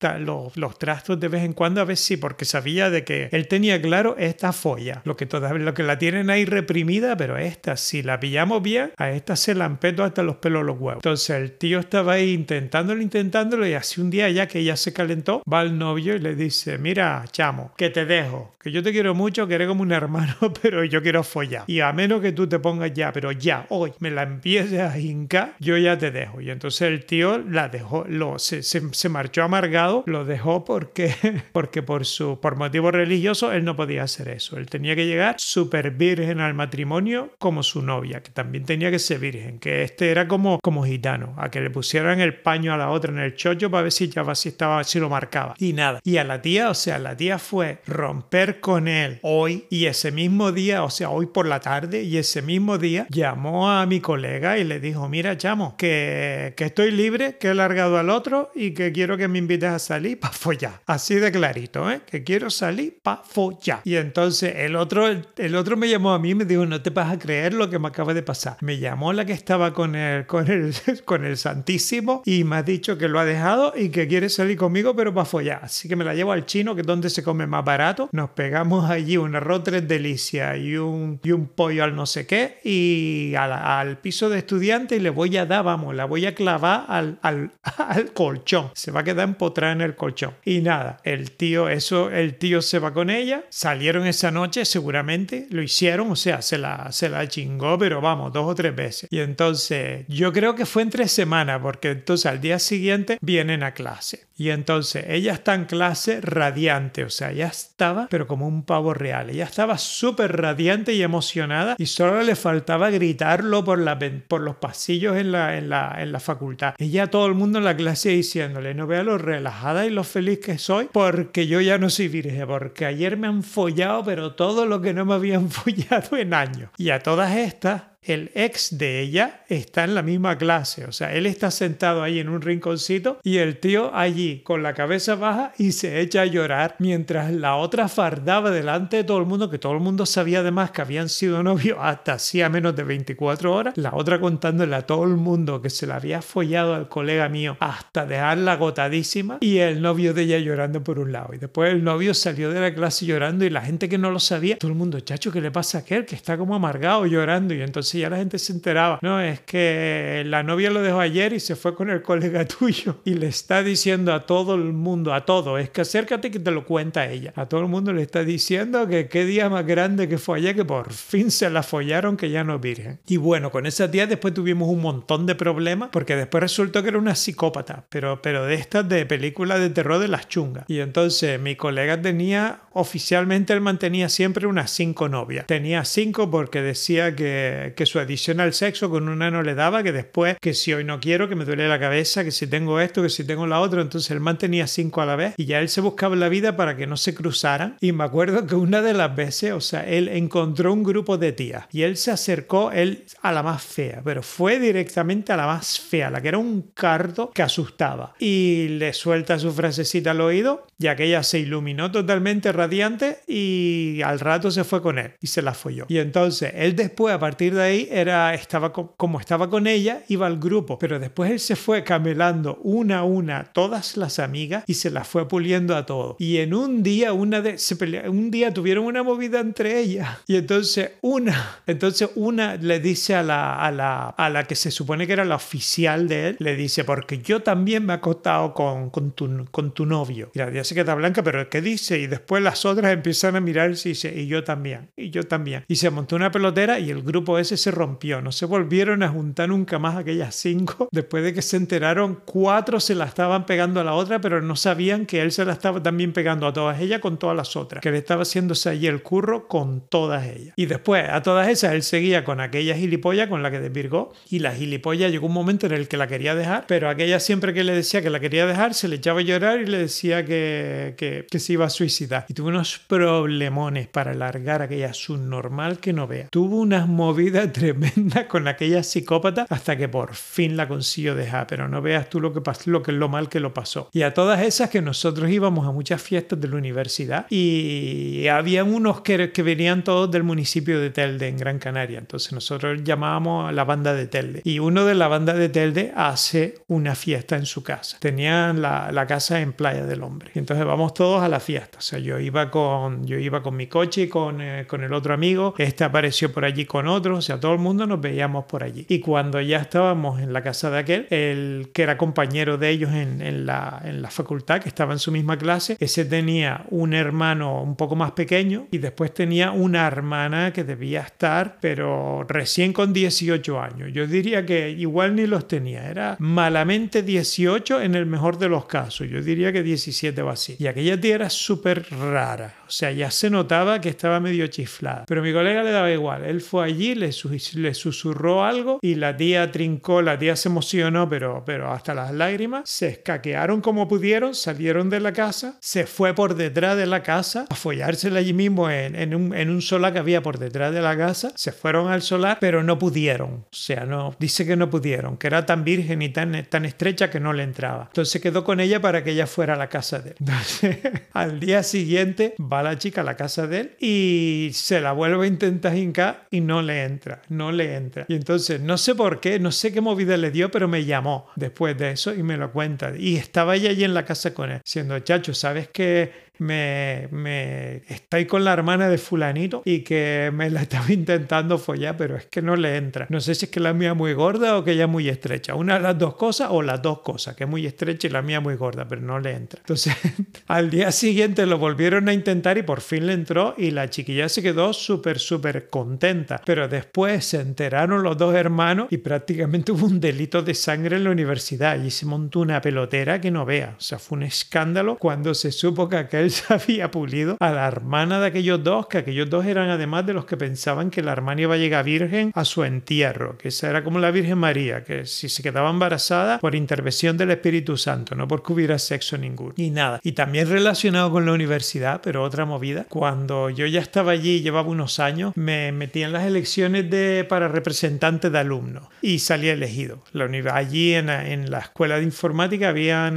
los, 0.56 0.80
trastos 0.80 1.20
de 1.20 1.28
vez 1.28 1.44
en 1.44 1.54
cuando 1.54 1.82
a 1.82 1.86
ver 1.86 1.98
si, 1.98 2.18
porque 2.18 2.46
sabía 2.46 2.90
de 2.90 3.04
que 3.04 3.30
él 3.32 3.48
tenía 3.48 3.82
claro 3.82 4.16
esta 4.18 4.54
folla, 4.54 5.02
lo 5.06 5.16
que 5.16 5.26
todavía, 5.26 5.64
lo 5.64 5.74
que 5.74 5.84
la 5.84 5.98
tienen 5.98 6.30
ahí 6.30 6.46
reprimida, 6.46 7.16
pero 7.18 7.38
esta, 7.38 7.78
si 7.78 8.04
la 8.04 8.20
pillamos 8.20 8.62
bien, 8.62 8.92
a 8.98 9.12
esta 9.12 9.36
se 9.36 9.56
la 9.56 9.66
hasta 10.00 10.24
los 10.24 10.38
pelos 10.38 10.66
los 10.66 10.80
huevos. 10.80 10.98
Entonces 10.98 11.30
el 11.30 11.52
tío 11.54 11.80
estaba 11.80 12.14
ahí 12.14 12.32
intentándolo, 12.32 13.02
intentándolo 13.02 13.68
y 13.68 13.74
así 13.74 14.02
un 14.02 14.10
día 14.10 14.30
ya 14.30 14.48
que 14.48 14.64
ya 14.64 14.76
se 14.76 14.94
calentó, 14.94 15.42
va 15.52 15.60
al 15.62 15.78
novio 15.78 16.16
y 16.16 16.20
le 16.20 16.36
dice, 16.36 16.78
mira, 16.78 17.24
chamo, 17.32 17.74
que 17.78 17.90
te 17.90 18.06
dejo, 18.06 18.56
que 18.62 18.72
yo 18.72 18.84
te 18.84 18.92
quiero 18.92 19.16
mucho, 19.16 19.48
que 19.48 19.56
eres 19.56 19.68
como 19.68 19.82
un 19.82 19.92
hermano, 19.92 20.36
pero 20.62 20.84
yo 20.84 21.02
quiero 21.02 21.24
follar. 21.24 21.64
Y 21.68 21.80
a 21.80 21.92
menos 21.94 22.22
que 22.22 22.32
tú 22.32 22.48
te 22.48 22.60
pongas 22.60 22.94
ya, 22.94 23.12
pero 23.12 23.32
ya, 23.32 23.66
hoy 23.70 23.94
me 24.00 24.12
la 24.12 24.24
empieces 24.24 24.80
a 24.80 24.98
hincar, 25.00 25.56
yo 25.60 25.78
ya 25.78 25.98
te 25.98 26.12
dejo. 26.12 26.42
Y 26.42 26.50
entonces 26.50 26.82
el 26.84 27.06
tío 27.06 27.38
la 27.38 27.70
dejó, 27.70 28.06
lo, 28.08 28.40
se, 28.40 28.64
se, 28.64 29.10
marchó 29.10 29.44
amargado, 29.44 30.04
lo 30.06 30.26
dejó 30.26 30.64
porque, 30.66 31.14
porque 31.52 31.82
por, 31.82 32.06
su, 32.06 32.40
por 32.40 32.56
motivo 32.56 32.92
religioso 32.92 33.52
él 33.52 33.64
no 33.64 33.76
podía 33.76 34.04
hacer 34.04 34.30
eso. 34.30 34.58
Él 34.58 34.68
tenía 34.68 34.96
que 34.96 35.06
llegar 35.06 35.36
súper 35.38 35.92
virgen 35.92 36.40
al 36.40 36.54
matrimonio 36.54 37.32
como 37.40 37.64
su 37.64 37.82
novia, 37.82 38.22
que 38.22 38.32
también 38.32 38.66
tenía 38.66 38.92
que 38.92 39.00
ser 39.00 39.20
virgen, 39.20 39.60
que 39.60 39.81
este 39.84 40.12
era 40.12 40.28
como, 40.28 40.60
como 40.62 40.86
gitano, 40.86 41.34
a 41.38 41.50
que 41.50 41.62
le 41.62 41.70
pusieran 41.70 42.20
el 42.20 42.36
paño 42.36 42.74
a 42.74 42.78
la 42.78 42.90
otra 42.90 43.12
en 43.12 43.20
el 43.20 43.36
chocho 43.36 43.70
para 43.70 43.84
ver 43.84 43.92
si 43.92 44.08
ya 44.08 44.36
si 44.36 44.50
estaba, 44.50 44.84
si 44.84 45.00
lo 45.00 45.10
marcaba. 45.10 45.56
Y 45.58 45.74
nada. 45.74 46.00
Y 46.04 46.18
a 46.18 46.24
la 46.24 46.42
tía, 46.42 46.70
o 46.70 46.74
sea, 46.74 47.00
la 47.00 47.16
tía 47.16 47.40
fue 47.40 47.80
romper 47.86 48.60
con 48.60 48.88
él 48.88 49.20
hoy 49.22 49.66
y 49.70 49.86
ese 49.86 50.12
mismo 50.12 50.52
día, 50.52 50.84
o 50.84 50.90
sea, 50.90 51.10
hoy 51.10 51.26
por 51.26 51.48
la 51.48 51.60
tarde 51.60 52.04
y 52.04 52.18
ese 52.18 52.42
mismo 52.42 52.78
día 52.78 53.08
llamó 53.10 53.72
a 53.72 53.86
mi 53.86 54.00
colega 54.00 54.58
y 54.58 54.64
le 54.64 54.80
dijo, 54.80 55.08
mira, 55.10 55.38
chamo, 55.38 55.76
que, 55.78 56.54
que 56.56 56.66
estoy 56.66 56.92
libre, 56.92 57.38
que 57.38 57.50
he 57.50 57.56
largado 57.56 57.98
al 57.98 58.10
otro 58.10 58.52
y 58.56 58.72
que 58.72 58.92
quiero 58.92 59.18
que 59.18 59.28
me 59.28 59.40
invites 59.40 59.70
a 59.70 59.80
salir 59.80 60.20
para 60.20 60.34
follar. 60.34 60.82
Así 60.86 61.16
de 61.16 61.32
clarito, 61.32 61.90
¿eh? 61.92 62.02
Que 62.10 62.24
quiero 62.24 62.50
salir 62.50 63.00
para 63.02 63.24
follar. 63.24 63.82
Y 63.84 63.96
entonces 63.96 64.54
el 64.58 64.76
otro, 64.76 65.08
el 65.08 65.56
otro 65.56 65.78
me 65.78 65.90
llamó 65.90 66.14
a 66.14 66.20
mí 66.20 66.32
y 66.32 66.36
me 66.36 66.46
dijo, 66.46 66.66
no 66.66 66.82
te 66.82 66.90
vas 66.90 67.12
a 67.12 67.20
creer 67.20 67.54
lo 67.54 67.70
que 67.70 67.80
me 67.80 67.88
acaba 67.88 68.14
de 68.14 68.24
pasar. 68.24 68.58
Me 68.62 68.78
llamó 68.78 69.14
la 69.14 69.26
que 69.26 69.34
estaba 69.34 69.71
con 69.74 69.96
el, 69.96 70.26
con 70.26 70.50
el, 70.50 70.74
con 71.06 71.26
el 71.26 71.38
Santísimo 71.38 72.22
y 72.26 72.44
me 72.44 72.58
ha 72.58 72.64
dicho 72.64 72.98
que 72.98 73.08
lo 73.08 73.20
ha 73.20 73.26
dejado 73.26 73.74
y 73.76 73.90
que 73.90 74.08
quiere 74.08 74.30
salir 74.30 74.58
conmigo, 74.58 74.96
pero 74.96 75.14
para 75.14 75.26
follar. 75.26 75.62
Así 75.64 75.88
que 75.88 75.96
me 75.96 76.04
la 76.04 76.14
llevo 76.14 76.32
al 76.32 76.46
chino, 76.46 76.76
que 76.76 76.82
es 76.82 76.88
donde 76.88 77.10
se 77.10 77.24
come 77.24 77.48
más 77.48 77.64
barato. 77.64 78.10
Nos 78.12 78.32
pegamos 78.32 78.90
allí 78.90 79.18
un 79.18 79.36
arroz 79.36 79.64
tres 79.64 79.88
delicias 79.88 80.58
y 80.58 80.78
un, 80.78 81.20
y 81.24 81.32
un 81.32 81.48
pollo 81.48 81.84
al 81.84 81.96
no 81.96 82.06
sé 82.06 82.26
qué 82.26 82.60
y 82.64 83.34
al, 83.36 83.98
piso 84.00 84.30
de 84.30 84.40
estudiante 84.40 84.96
y 84.96 85.00
le 85.00 85.10
voy 85.10 85.38
a 85.38 85.46
dar, 85.46 85.64
vamos, 85.64 85.94
la 85.94 86.06
voy 86.06 86.26
a 86.26 86.34
clavar 86.34 86.86
al, 86.88 87.20
al, 87.22 87.52
al 87.78 88.14
colchón. 88.14 88.72
Se 88.74 88.92
va 88.92 89.02
a 89.02 89.04
quedar 89.04 89.28
empotrada 89.28 89.74
en 89.74 89.82
el 89.82 89.96
colchón. 89.96 90.34
Y 90.46 90.62
nada, 90.62 91.00
el 91.04 91.32
tío, 91.32 91.70
eso, 91.70 92.10
el 92.10 92.36
tío 92.36 92.62
se 92.62 92.80
va 92.80 92.94
con 92.94 93.10
ella. 93.10 93.44
Salieron 93.50 94.08
esa 94.08 94.32
noche, 94.32 94.66
seguramente, 94.66 95.48
lo 95.50 95.62
hicieron, 95.62 96.12
o 96.12 96.16
sea, 96.16 96.42
se 96.42 96.58
la, 96.58 96.92
se 96.92 97.10
la 97.10 97.28
chingó, 97.28 97.78
pero 97.78 98.02
vamos, 98.02 98.34
dos 98.34 98.46
o 98.48 98.56
tres 98.56 98.76
veces. 98.76 99.08
Y 99.12 99.20
entonces 99.20 99.61
yo 100.08 100.34
creo 100.34 100.56
que 100.56 100.66
fue 100.66 100.82
entre 100.82 101.08
semanas, 101.08 101.60
porque 101.62 101.92
entonces 101.92 102.26
al 102.26 102.42
día 102.42 102.60
siguiente 102.60 103.18
vienen 103.22 103.64
a 103.64 103.74
clase. 103.74 104.26
Y 104.42 104.50
entonces 104.50 105.06
ella 105.08 105.34
está 105.34 105.54
en 105.54 105.66
clase 105.66 106.20
radiante, 106.20 107.04
o 107.04 107.12
sea, 107.12 107.32
ya 107.32 107.46
estaba, 107.46 108.08
pero 108.10 108.26
como 108.26 108.48
un 108.48 108.64
pavo 108.64 108.92
real. 108.92 109.30
Ella 109.30 109.44
estaba 109.44 109.78
súper 109.78 110.36
radiante 110.36 110.94
y 110.94 111.04
emocionada 111.04 111.76
y 111.78 111.86
solo 111.86 112.24
le 112.24 112.36
faltaba 112.36 112.90
gritarlo 112.90 113.64
por, 113.64 113.78
la, 113.78 114.00
por 114.28 114.42
los 114.42 114.56
pasillos 114.56 115.16
en 115.18 115.32
la, 115.32 115.60
en, 115.60 115.70
la, 115.70 115.96
en 116.00 116.12
la 116.12 116.20
facultad. 116.20 116.74
Ella, 116.80 117.06
todo 117.12 117.28
el 117.28 117.36
mundo 117.36 117.60
en 117.60 117.66
la 117.66 117.78
clase 117.78 118.10
diciéndole, 118.10 118.74
no 118.74 118.88
vea 118.88 119.04
lo 119.04 119.20
relajada 119.20 119.86
y 119.86 119.92
lo 119.92 120.04
feliz 120.04 120.40
que 120.40 120.58
soy, 120.58 120.90
porque 120.92 121.46
yo 121.46 121.62
ya 121.62 121.78
no 121.78 121.92
soy 121.92 122.08
virgen, 122.08 122.48
porque 122.48 122.88
ayer 122.88 123.18
me 123.18 123.28
han 123.28 123.44
follado, 123.44 124.04
pero 124.04 124.34
todo 124.34 124.66
lo 124.66 124.82
que 124.82 124.96
no 124.96 125.06
me 125.06 125.14
habían 125.14 125.50
follado 125.52 126.18
en 126.18 126.34
años. 126.34 126.72
Y 126.78 126.90
a 126.90 127.04
todas 127.04 127.36
estas, 127.36 127.84
el 128.04 128.32
ex 128.34 128.80
de 128.80 129.00
ella 129.00 129.42
está 129.48 129.84
en 129.84 129.94
la 129.94 130.02
misma 130.02 130.38
clase. 130.38 130.86
O 130.86 130.92
sea, 130.92 131.14
él 131.14 131.28
está 131.28 131.52
sentado 131.52 132.02
ahí 132.02 132.20
en 132.20 132.30
un 132.30 132.42
rinconcito 132.42 133.20
y 133.24 133.38
el 133.38 133.60
tío 133.60 133.94
allí 133.94 134.42
con 134.44 134.64
la 134.64 134.74
cabeza 134.74 135.16
baja 135.16 135.54
y 135.60 135.74
se 135.74 136.00
echa 136.02 136.24
a 136.24 136.26
llorar 136.26 136.76
mientras 136.80 137.32
la 137.32 137.56
otra 137.58 137.88
fardaba 137.88 138.50
delante 138.50 138.98
de 138.98 139.04
todo 139.04 139.20
el 139.20 139.28
mundo, 139.28 139.52
que 139.52 139.60
todo 139.60 139.74
el 139.74 139.82
mundo 139.82 140.08
sabía 140.08 140.40
además 140.40 140.72
que 140.72 140.82
habían 140.82 141.10
sido 141.10 141.44
novios 141.44 141.78
hasta 141.80 142.14
hacía 142.14 142.50
menos 142.50 142.76
de 142.76 142.84
24 142.84 143.54
horas. 143.54 143.78
La 143.78 143.94
otra 143.94 144.20
contándole 144.20 144.76
a 144.76 144.88
todo 144.88 145.04
el 145.04 145.16
mundo 145.16 145.62
que 145.62 145.70
se 145.70 145.86
la 145.86 145.98
había 145.98 146.24
follado 146.24 146.74
al 146.74 146.90
colega 146.90 147.30
mío 147.30 147.56
hasta 147.60 148.08
dejarla 148.08 148.54
agotadísima 148.54 149.38
y 149.42 149.58
el 149.60 149.80
novio 149.82 150.16
de 150.16 150.24
ella 150.24 150.40
llorando 150.40 150.84
por 150.84 150.98
un 150.98 151.12
lado. 151.12 151.36
Y 151.36 151.38
después 151.38 151.72
el 151.72 151.84
novio 151.84 152.16
salió 152.16 152.50
de 152.50 152.62
la 152.62 152.74
clase 152.74 153.06
llorando 153.06 153.46
y 153.46 153.52
la 153.52 153.62
gente 153.62 153.88
que 153.88 154.00
no 154.00 154.10
lo 154.10 154.20
sabía, 154.20 154.58
todo 154.58 154.72
el 154.72 154.78
mundo, 154.78 155.00
chacho, 155.02 155.32
¿qué 155.32 155.40
le 155.40 155.52
pasa 155.52 155.78
a 155.78 155.82
aquel 155.82 156.06
que 156.06 156.16
está 156.16 156.36
como 156.36 156.56
amargado 156.56 157.06
llorando? 157.06 157.54
Y 157.54 157.62
entonces 157.62 157.91
ya 158.00 158.10
la 158.10 158.18
gente 158.18 158.40
se 158.40 158.54
enteraba, 158.54 159.00
no, 159.02 159.22
es 159.22 159.42
que 159.42 160.24
la 160.26 160.44
novia 160.44 160.72
lo 160.72 160.82
dejó 160.82 161.00
ayer 161.00 161.34
y 161.34 161.40
se 161.40 161.56
fue 161.56 161.76
con 161.76 161.90
el 161.90 162.02
colega 162.02 162.46
tuyo 162.60 162.98
y 163.06 163.16
le 163.16 163.28
está 163.28 163.64
diciendo 163.64 164.14
a 164.14 164.26
todo 164.26 164.56
el 164.56 164.74
mundo, 164.74 165.14
a 165.14 165.26
todo, 165.26 165.58
es 165.58 165.70
que 165.70 165.82
acércate 165.82 166.32
que 166.32 166.40
te 166.40 166.52
lo 166.52 166.66
cuenta 166.66 167.10
ella. 167.10 167.34
A 167.36 167.48
todo 167.48 167.62
el 167.62 167.68
mundo 167.68 167.94
le 167.94 168.02
está 168.02 168.24
diciendo 168.24 168.88
que 168.88 169.08
qué 169.08 169.26
día 169.26 169.50
más 169.50 169.66
grande 169.66 170.08
que 170.08 170.18
fue 170.18 170.38
ayer 170.38 170.56
que 170.56 170.66
por 170.66 170.92
fin 170.94 171.32
se 171.32 171.50
la 171.50 171.64
follaron 171.64 172.18
que 172.18 172.30
ya 172.30 172.44
no 172.44 172.56
es 172.56 172.62
virgen. 172.62 173.00
Y 173.08 173.18
bueno, 173.18 173.52
con 173.52 173.66
esa 173.66 173.90
tía 173.90 174.08
después 174.08 174.34
tuvimos 174.34 174.70
un 174.70 174.82
montón 174.82 175.26
de 175.26 175.36
problemas 175.36 175.90
porque 175.92 176.16
después 176.16 176.42
resultó 176.42 176.82
que 176.84 176.90
era 176.90 176.98
una 176.98 177.16
psicópata, 177.16 177.86
pero, 177.90 178.22
pero 178.22 178.46
de 178.46 178.56
estas 178.56 178.88
de 178.88 179.06
películas 179.06 179.60
de 179.60 179.70
terror 179.70 180.00
de 180.00 180.08
las 180.08 180.28
chungas. 180.28 180.66
Y 180.68 180.80
entonces 180.80 181.40
mi 181.40 181.56
colega 181.56 182.02
tenía, 182.02 182.62
oficialmente 182.74 183.54
él 183.54 183.62
mantenía 183.62 184.10
siempre 184.10 184.48
unas 184.48 184.72
cinco 184.72 185.10
novias. 185.10 185.48
Tenía 185.48 185.86
cinco 185.86 186.30
porque 186.30 186.62
decía 186.62 187.16
que 187.16 187.74
su 187.86 188.00
adición 188.00 188.40
al 188.40 188.54
sexo 188.54 188.90
con 188.90 189.10
una 189.10 189.32
no 189.32 189.44
le 189.44 189.56
daba, 189.56 189.84
que 189.84 189.92
después, 189.92 190.38
que 190.40 190.54
si 190.54 190.74
hoy 190.74 190.84
no 190.84 191.00
quiero, 191.00 191.30
que 191.30 191.36
me 191.36 191.46
duele 191.46 191.68
la 191.68 191.80
cabeza, 191.80 192.24
que 192.24 192.32
si 192.32 192.48
tengo 192.48 192.80
esto, 192.80 193.02
que 193.02 193.10
si 193.10 193.24
tengo 193.24 193.48
la 193.48 193.60
otra, 193.60 193.82
entonces 193.82 194.12
él 194.12 194.20
mantenía 194.20 194.68
cinco 194.68 195.02
a 195.02 195.06
la 195.06 195.16
vez 195.16 195.34
y 195.38 195.46
ya 195.46 195.60
él 195.60 195.70
se 195.70 195.82
buscaba 195.82 196.16
la 196.16 196.30
vida 196.30 196.56
para 196.56 196.76
que 196.76 196.88
no 196.88 196.98
se 196.98 197.14
cruzaran. 197.14 197.78
Y 197.82 197.92
me 197.92 198.04
acuerdo 198.04 198.46
que 198.46 198.56
una 198.56 198.82
de 198.82 198.94
las 198.94 199.16
veces, 199.16 199.54
o 199.54 199.62
sea, 199.62 199.88
él 199.88 200.08
encontró 200.08 200.74
un 200.74 200.84
grupo 200.84 201.18
de 201.18 201.32
tías 201.32 201.66
y 201.72 201.84
él 201.84 201.98
se 201.98 202.12
acercó 202.12 202.72
él 202.72 203.06
a 203.22 203.32
la 203.32 203.44
más 203.44 203.64
fea, 203.64 204.02
pero 204.04 204.24
fue 204.24 204.60
directamente 204.60 205.34
a 205.34 205.38
la 205.38 205.48
más 205.48 205.80
fea, 205.80 206.10
la 206.10 206.22
que 206.22 206.30
era 206.30 206.38
un 206.38 206.72
cardo 206.74 207.32
que 207.32 207.42
asustaba. 207.42 208.14
Y 208.20 208.68
le 208.70 208.94
suelta 208.94 209.40
su 209.40 209.52
frasecita 209.52 210.12
al 210.12 210.22
oído 210.22 210.68
y 210.78 210.88
aquella 210.88 211.24
se 211.24 211.40
iluminó 211.40 211.92
totalmente 211.92 212.52
radiante 212.52 213.20
y 213.28 214.02
al 214.04 214.20
rato 214.20 214.52
se 214.52 214.64
fue 214.64 214.82
con 214.82 214.98
él 215.00 215.14
y 215.20 215.28
se 215.28 215.42
la 215.42 215.54
folló. 215.54 215.86
Y 215.88 216.00
entonces 216.00 216.52
él 216.56 216.76
después, 216.76 217.14
a 217.14 217.20
partir 217.20 217.54
de 217.54 217.64
ahí, 217.64 217.71
era, 217.92 218.34
estaba 218.34 218.72
como 218.74 219.20
estaba 219.20 219.50
con 219.50 219.68
ella, 219.68 220.04
iba 220.08 220.28
al 220.28 220.40
grupo, 220.40 220.78
pero 220.80 221.00
después 221.00 221.32
él 221.32 221.40
se 221.40 221.56
fue 221.56 221.84
camelando 221.84 222.60
una 222.64 223.00
a 223.00 223.04
una 223.04 223.46
todas 223.46 223.98
las 223.98 224.20
amigas 224.20 224.64
y 224.68 224.76
se 224.76 224.90
las 224.90 225.08
fue 225.08 225.28
puliendo 225.28 225.76
a 225.76 225.86
todos. 225.86 226.16
Y 226.20 226.38
en 226.38 226.54
un 226.54 226.84
día, 226.84 227.14
una 227.14 227.42
de, 227.42 227.58
se 227.58 227.76
un 228.08 228.32
día 228.32 228.54
tuvieron 228.54 228.86
una 228.86 229.04
movida 229.04 229.40
entre 229.40 229.80
ellas 229.80 230.20
y 230.28 230.36
entonces 230.36 230.92
una, 231.02 231.60
entonces 231.68 232.10
una 232.16 232.56
le 232.56 232.80
dice 232.80 233.16
a 233.16 233.24
la, 233.24 233.56
a 233.56 233.72
la, 233.72 234.10
a 234.10 234.30
la 234.30 234.44
que 234.44 234.56
se 234.56 234.72
supone 234.72 235.08
que 235.08 235.14
era 235.14 235.26
la 235.26 235.36
oficial 235.36 236.08
de 236.08 236.30
él, 236.30 236.36
le 236.40 236.56
dice, 236.56 236.84
porque 236.84 237.20
yo 237.20 237.42
también 237.42 237.86
me 237.86 237.94
he 237.94 237.96
acostado 237.98 238.54
con, 238.54 238.90
con, 238.90 239.12
tu, 239.12 239.46
con 239.52 239.74
tu 239.74 239.86
novio. 239.86 240.32
Y 240.34 240.40
la 240.40 240.52
tía 240.52 240.64
se 240.64 240.76
queda 240.76 240.96
blanca, 240.96 241.24
pero 241.24 241.50
¿qué 241.50 241.62
dice? 241.62 242.00
Y 242.00 242.08
después 242.08 242.44
las 242.44 242.66
otras 242.66 242.92
empiezan 242.92 243.36
a 243.36 243.42
mirarse 243.42 243.90
y 243.90 243.92
dice, 243.94 244.14
y 244.16 244.28
yo 244.28 244.44
también, 244.44 244.92
y 244.96 245.10
yo 245.10 245.24
también. 245.24 245.66
Y 245.68 245.76
se 245.76 245.90
montó 245.90 246.16
una 246.16 246.32
pelotera 246.32 246.80
y 246.80 246.90
el 246.90 247.02
grupo 247.02 247.40
ese 247.40 247.58
se 247.62 247.72
rompió. 247.72 248.22
No 248.22 248.32
se 248.32 248.46
volvieron 248.46 249.04
a 249.04 249.10
juntar 249.10 249.50
nunca 249.50 249.80
más 249.80 249.96
aquellas 249.96 250.36
cinco. 250.36 250.90
Después 250.92 251.24
de 251.24 251.34
que 251.34 251.42
se 251.42 251.58
enteraron, 251.58 252.22
cuatro 252.26 252.80
se 252.80 252.96
la 252.96 253.06
estaban 253.06 253.46
pegando 253.46 253.80
a 253.80 253.84
la 253.84 253.94
otra, 253.94 254.20
pero 254.20 254.42
no 254.42 254.56
sabían 254.56 255.06
que 255.06 255.22
él 255.22 255.32
se 255.32 255.46
la 255.46 255.54
estaba 255.54 255.82
también 255.82 256.14
pegando 256.14 256.48
a 256.48 256.54
todas 256.54 256.80
ellas 256.82 257.00
con 257.00 257.18
todas 257.18 257.36
las 257.36 257.56
otras. 257.56 257.82
Que 257.82 257.92
le 257.92 258.00
estaba 258.00 258.24
haciéndose 258.24 258.70
allí 258.70 258.88
el 258.88 259.02
curro 259.02 259.48
con 259.48 259.82
todas 259.82 260.28
ellas. 260.28 260.54
Y 260.56 260.66
después, 260.66 261.06
a 261.10 261.22
todas 261.22 261.48
esas, 261.48 261.74
él 261.74 261.84
seguía 261.84 262.24
con 262.24 262.40
aquella 262.40 262.76
gilipollas 262.76 263.28
con 263.28 263.44
la 263.44 263.52
que 263.52 263.60
desvirgó. 263.60 264.14
Y 264.30 264.40
la 264.40 264.54
gilipollas 264.54 265.12
llegó 265.12 265.28
un 265.28 265.34
momento 265.34 265.68
en 265.68 265.74
el 265.74 265.88
que 265.88 265.98
la 265.98 266.08
quería 266.08 266.36
dejar, 266.36 266.66
pero 266.68 266.90
aquella 266.90 267.20
siempre 267.20 267.54
que 267.54 267.64
le 267.64 267.74
decía 267.74 268.02
que 268.02 268.10
la 268.10 268.20
quería 268.20 268.46
dejar, 268.46 268.74
se 268.74 268.88
le 268.88 268.98
echaba 268.98 269.20
a 269.20 269.24
llorar 269.24 269.62
y 269.62 269.66
le 269.66 269.78
decía 269.78 270.26
que, 270.26 270.96
que, 270.98 271.26
que 271.30 271.40
se 271.40 271.54
iba 271.54 271.66
a 271.66 271.70
suicidar. 271.70 272.26
Y 272.28 272.34
tuvo 272.34 272.50
unos 272.50 272.80
problemones 272.80 273.88
para 273.88 274.14
largar 274.14 274.62
aquella 274.62 274.94
subnormal 274.94 275.80
que 275.80 275.94
no 275.94 276.08
vea. 276.08 276.28
Tuvo 276.30 276.58
unas 276.58 276.88
movidas 276.88 277.51
tremendas 277.54 278.26
con 278.26 278.48
aquella 278.48 278.84
psicópata 278.84 279.46
hasta 279.50 279.78
que 279.78 279.90
por 279.90 280.16
fin 280.16 280.58
la 280.58 280.68
consiguió 280.68 281.16
dejar, 281.16 281.48
pero 281.48 281.68
no 281.68 281.82
veas 281.82 282.10
tú 282.10 282.20
lo 282.20 282.34
que 282.34 282.42
lo 282.66 282.84
que 282.84 282.92
lo 282.92 283.10
mal 283.10 283.30
que 283.30 283.40
lo 283.40 283.54
pasó. 283.54 283.90
Y 283.94 284.04
a 284.04 284.14
todas 284.14 284.42
esas 284.42 284.70
que 284.70 284.82
nosotros 284.82 285.30
íbamos 285.30 285.68
a 285.68 285.72
muchas 285.72 286.02
fiestas 286.02 286.40
de 286.40 286.48
la 286.48 286.56
universidad 286.56 287.26
y 287.30 288.28
había 288.28 288.64
unos 288.64 289.02
que, 289.02 289.32
que 289.32 289.44
venían 289.44 289.84
todos 289.84 290.12
del 290.12 290.24
municipio 290.24 290.80
de 290.80 290.90
Telde 290.90 291.28
en 291.28 291.38
Gran 291.38 291.60
Canaria. 291.60 292.00
Entonces 292.00 292.34
nosotros 292.34 292.84
llamábamos 292.84 293.50
a 293.50 293.52
la 293.52 293.64
banda 293.64 293.94
de 293.94 294.08
Telde 294.08 294.42
y 294.44 294.60
uno 294.60 294.86
de 294.86 294.96
la 294.96 295.08
banda 295.08 295.34
de 295.34 295.50
Telde 295.50 295.92
hace 295.96 296.64
una 296.68 296.96
fiesta 296.96 297.36
en 297.36 297.46
su 297.46 297.64
casa. 297.64 297.98
Tenían 298.00 298.62
la, 298.62 298.92
la 298.92 299.08
casa 299.08 299.42
en 299.42 299.54
Playa 299.54 299.86
del 299.86 300.04
Hombre. 300.04 300.32
Y 300.34 300.40
entonces 300.40 300.66
vamos 300.66 300.94
todos 300.94 301.22
a 301.22 301.30
la 301.30 301.40
fiesta. 301.40 301.80
O 301.80 301.82
sea, 301.82 302.00
yo 302.00 302.20
iba 302.20 302.50
con, 302.50 303.06
yo 303.06 303.18
iba 303.18 303.44
con 303.44 303.56
mi 303.56 303.68
coche 303.68 304.04
y 304.04 304.08
con, 304.08 304.42
eh, 304.42 304.66
con 304.68 304.84
el 304.84 304.94
otro 304.94 305.14
amigo. 305.14 305.54
Este 305.58 305.84
apareció 305.84 306.32
por 306.32 306.46
allí 306.46 306.66
con 306.66 306.88
otro. 306.88 307.18
O 307.18 307.22
sea, 307.22 307.40
todo 307.42 307.54
el 307.54 307.60
mundo 307.60 307.86
nos 307.86 308.00
veíamos 308.00 308.46
por 308.46 308.64
allí. 308.64 308.86
Y 308.88 309.00
cuando 309.00 309.42
ya 309.42 309.58
estábamos 309.58 310.22
en 310.22 310.32
la 310.32 310.42
casa 310.42 310.70
de 310.70 310.80
aquel, 310.80 311.08
el 311.10 311.72
que 311.74 311.84
era 311.84 311.98
compañero 311.98 312.58
de 312.58 312.70
ellos 312.70 312.92
en, 312.94 313.46
la, 313.46 313.82
en 313.84 314.02
la 314.02 314.10
facultad, 314.10 314.62
que 314.62 314.70
estaba 314.70 314.94
en 314.94 315.00
su 315.00 315.12
misma 315.12 315.38
clase, 315.38 315.76
ese 315.80 316.06
tenía 316.06 316.66
un 316.70 316.94
hermano 316.94 317.62
un 317.62 317.76
poco 317.76 317.96
más 317.96 318.12
pequeño 318.14 318.68
y 318.72 318.78
después 318.78 319.14
tenía 319.14 319.52
una 319.52 319.86
hermana 319.86 320.54
que 320.54 320.64
debía 320.64 321.02
estar, 321.02 321.58
pero 321.60 322.24
recién 322.28 322.72
con 322.72 322.94
18 322.94 323.60
años. 323.60 323.90
Yo 323.92 324.08
diría 324.08 324.46
que 324.46 324.70
igual 324.70 325.16
ni 325.16 325.28
los 325.28 325.48
tenía. 325.48 325.90
Era 325.90 326.16
malamente 326.20 327.04
18 327.04 327.82
en 327.82 327.96
el 327.96 328.06
mejor 328.06 328.38
de 328.38 328.50
los 328.50 328.66
casos. 328.66 329.10
Yo 329.10 329.22
diría 329.22 329.52
que 329.52 329.64
17 329.64 330.22
o 330.22 330.30
así. 330.30 330.56
Y 330.60 330.68
aquella 330.68 331.00
tía 331.00 331.16
era 331.16 331.30
súper 331.30 331.86
rara. 331.92 332.56
O 332.68 332.72
sea, 332.72 332.92
ya 332.92 333.12
se 333.12 333.30
notaba 333.30 333.82
que 333.82 333.90
estaba 333.90 334.20
medio 334.20 334.48
chiflada. 334.48 335.06
Pero 335.08 335.22
mi 335.22 335.34
colega 335.34 335.64
le 335.64 335.72
daba 335.72 335.92
igual. 335.92 336.24
Él 336.24 336.42
fue 336.42 336.66
allí, 336.66 336.96
le, 336.96 337.12
le 337.54 337.74
susurró 337.74 338.44
algo 338.44 338.80
y 338.82 338.96
la 338.96 339.16
tía 339.16 339.52
trincó, 339.52 340.02
la 340.02 340.18
tía 340.18 340.36
se 340.36 340.50
emocionó, 340.50 341.10
pero, 341.10 341.44
pero 341.46 341.72
hasta 341.72 341.94
las 341.94 342.14
lágrimas. 342.14 342.70
Se 342.70 342.88
escaquearon 342.88 343.62
como 343.62 343.88
pudieron, 343.88 344.36
salieron 344.36 344.90
de 344.90 345.00
la 345.00 345.14
casa, 345.14 345.58
se 345.62 345.86
fue 345.86 346.14
por 346.14 346.36
detrás 346.36 346.78
de 346.78 346.86
la 346.86 347.04
casa 347.04 347.46
a 347.50 347.56
follársela 347.56 348.20
allí 348.20 348.34
mismo 348.34 348.70
en, 348.70 348.96
en, 348.96 349.16
un, 349.16 349.36
en 349.36 349.50
un 349.50 349.62
solar 349.62 349.94
que 349.94 350.00
había 350.00 350.22
por 350.22 350.40
detrás 350.40 350.74
de 350.74 350.82
la 350.82 350.98
casa. 350.98 351.32
Se 351.36 351.52
fueron 351.52 351.92
al 351.92 352.02
solar, 352.02 352.38
pero 352.40 352.64
no 352.64 352.78
pudieron. 352.78 353.46
O 353.52 353.56
sea, 353.56 353.86
no, 353.86 354.16
dice 354.20 354.46
que 354.46 354.56
no 354.56 354.70
pudieron, 354.70 355.18
que 355.18 355.28
era 355.28 355.46
tan 355.46 355.64
virgen 355.64 356.02
y 356.02 356.10
tan, 356.10 356.46
tan 356.50 356.66
estrecha 356.66 357.10
que 357.10 357.20
no 357.20 357.34
le 357.34 357.44
entraba. 357.44 357.86
Entonces 357.88 358.22
quedó 358.22 358.44
con 358.44 358.60
ella 358.60 358.82
para 358.82 359.04
que 359.04 359.12
ella 359.12 359.28
fuera 359.28 359.54
a 359.54 359.58
la 359.58 359.70
casa 359.70 360.00
de 360.00 360.12
él. 360.12 360.16
Entonces, 360.20 360.78
al 361.14 361.40
día 361.40 361.64
siguiente 361.64 362.36
va 362.40 362.64
la 362.64 362.78
chica 362.78 363.02
a 363.02 363.04
la 363.04 363.16
casa 363.16 363.48
de 363.48 363.60
él 363.60 363.76
y 363.80 364.52
se 364.54 364.82
la 364.82 364.92
vuelve 364.92 365.26
a 365.26 365.28
intentar 365.28 365.76
hincar 365.76 366.28
y 366.32 366.42
no 366.42 366.62
le 366.62 366.84
entra, 366.84 367.11
no 367.30 367.52
le 367.52 367.76
entra. 367.76 368.06
Y 368.08 368.16
entonces 368.16 368.62
no 368.62 368.78
sé 368.78 368.96
por 368.96 369.20
qué, 369.20 369.40
no 369.40 369.52
sé 369.52 369.74
qué 369.74 369.82
movida 369.82 370.18
le 370.18 370.32
dio, 370.32 370.52
pero 370.52 370.68
me 370.68 370.86
llamó 370.86 371.28
después 371.36 371.78
de 371.78 371.92
eso 371.92 372.14
y 372.14 372.24
me 372.24 372.38
lo 372.38 372.52
cuenta. 372.52 372.94
Y 372.98 373.16
estaba 373.16 373.56
ella 373.56 373.70
allí 373.70 373.84
en 373.84 373.94
la 373.94 374.06
casa 374.06 374.34
con 374.34 374.52
él, 374.52 374.62
siendo 374.64 374.98
chacho, 375.00 375.34
¿sabes 375.34 375.68
que 375.70 376.31
me, 376.42 377.08
me 377.12 377.84
estoy 377.88 378.26
con 378.26 378.44
la 378.44 378.54
hermana 378.54 378.90
de 378.90 378.98
fulanito 378.98 379.62
y 379.64 379.82
que 379.82 380.32
me 380.34 380.50
la 380.50 380.64
estaba 380.64 380.92
intentando 380.92 381.60
follar, 381.60 381.96
pero 381.98 382.18
es 382.18 382.26
que 382.26 382.42
no 382.42 382.56
le 382.56 382.78
entra. 382.78 383.06
No 383.10 383.22
sé 383.22 383.36
si 383.36 383.46
es 383.46 383.52
que 383.52 383.60
la 383.60 383.74
mía 383.74 383.92
es 383.92 383.96
muy 383.96 384.14
gorda 384.14 384.58
o 384.58 384.64
que 384.64 384.72
ella 384.72 384.86
es 384.86 384.90
muy 384.90 385.08
estrecha. 385.08 385.54
Una 385.54 385.76
de 385.76 385.82
las 385.82 386.00
dos 386.00 386.16
cosas 386.16 386.48
o 386.50 386.64
las 386.64 386.82
dos 386.82 387.02
cosas, 387.02 387.36
que 387.36 387.44
es 387.44 387.50
muy 387.50 387.68
estrecha 387.68 388.08
y 388.08 388.10
la 388.10 388.24
mía 388.24 388.40
muy 388.40 388.56
gorda, 388.56 388.88
pero 388.88 389.02
no 389.02 389.20
le 389.20 389.34
entra. 389.34 389.60
Entonces, 389.60 389.96
al 390.48 390.72
día 390.72 390.92
siguiente 390.92 391.46
lo 391.46 391.60
volvieron 391.60 392.10
a 392.10 392.14
intentar 392.14 392.58
y 392.58 392.64
por 392.64 392.82
fin 392.82 393.06
le 393.06 393.14
entró 393.14 393.54
y 393.56 393.70
la 393.70 393.92
chiquilla 393.92 394.28
se 394.28 394.42
quedó 394.42 394.74
súper, 394.74 395.20
súper 395.20 395.70
contenta. 395.70 396.42
Pero 396.44 396.68
después 396.68 397.24
se 397.24 397.40
enteraron 397.40 398.02
los 398.02 398.18
dos 398.18 398.34
hermanos 398.34 398.88
y 398.90 398.98
prácticamente 398.98 399.72
hubo 399.74 399.86
un 399.86 400.00
delito 400.00 400.42
de 400.42 400.56
sangre 400.56 400.96
en 400.96 401.04
la 401.04 401.12
universidad 401.12 401.80
y 401.84 401.92
se 401.92 402.08
montó 402.08 402.40
una 402.40 402.62
pelotera 402.62 403.22
que 403.22 403.30
no 403.30 403.46
vea. 403.46 403.76
O 403.78 403.82
sea, 403.82 404.00
fue 404.00 404.18
un 404.18 404.24
escándalo 404.24 404.98
cuando 404.98 405.36
se 405.36 405.52
supo 405.52 405.88
que 405.88 405.98
aquel 405.98 406.31
se 406.48 406.54
había 406.54 406.92
pulido 406.92 407.38
a 407.40 407.52
la 407.52 407.68
hermana 407.68 408.20
de 408.20 408.28
aquellos 408.28 408.64
dos, 408.64 408.88
que 408.88 409.00
aquellos 409.00 409.30
dos 409.30 409.46
eran 409.46 409.70
además 409.70 410.06
de 410.06 410.14
los 410.14 410.26
que 410.26 410.38
pensaban 410.38 410.90
que 410.90 411.04
la 411.04 411.12
hermana 411.12 411.42
iba 411.42 411.56
a 411.56 411.58
llegar 411.58 411.82
virgen 411.84 412.32
a 412.36 412.46
su 412.46 412.64
entierro, 412.64 413.38
que 413.38 413.50
esa 413.50 413.70
era 413.70 413.84
como 413.84 414.00
la 414.00 414.12
Virgen 414.12 414.38
María, 414.38 414.84
que 414.84 415.06
si 415.06 415.30
se 415.30 415.44
quedaba 415.44 415.70
embarazada 415.70 416.40
por 416.40 416.56
intervención 416.56 417.18
del 417.18 417.32
Espíritu 417.32 417.78
Santo, 417.78 418.16
no 418.16 418.28
porque 418.28 418.54
hubiera 418.54 418.80
sexo 418.80 419.18
ninguno. 419.18 419.54
Y 419.58 419.70
nada. 419.70 420.00
Y 420.04 420.14
también 420.14 420.50
relacionado 420.50 421.12
con 421.12 421.26
la 421.26 421.34
universidad, 421.34 422.02
pero 422.04 422.24
otra 422.24 422.46
movida. 422.46 422.86
Cuando 422.90 423.50
yo 423.50 423.66
ya 423.66 423.80
estaba 423.80 424.12
allí, 424.12 424.42
llevaba 424.42 424.70
unos 424.70 425.00
años, 425.00 425.34
me 425.36 425.72
metí 425.72 426.04
en 426.04 426.12
las 426.12 426.26
elecciones 426.26 426.90
de, 426.90 427.26
para 427.28 427.48
representante 427.48 428.30
de 428.30 428.40
alumnos 428.40 428.84
y 429.02 429.20
salí 429.20 429.50
elegido. 429.50 430.04
La, 430.14 430.26
allí 430.54 430.94
en, 430.94 431.10
en, 431.10 431.52
la 431.52 431.60
escuela 431.60 431.98
de 431.98 432.04
informática 432.04 432.70
habían 432.70 433.16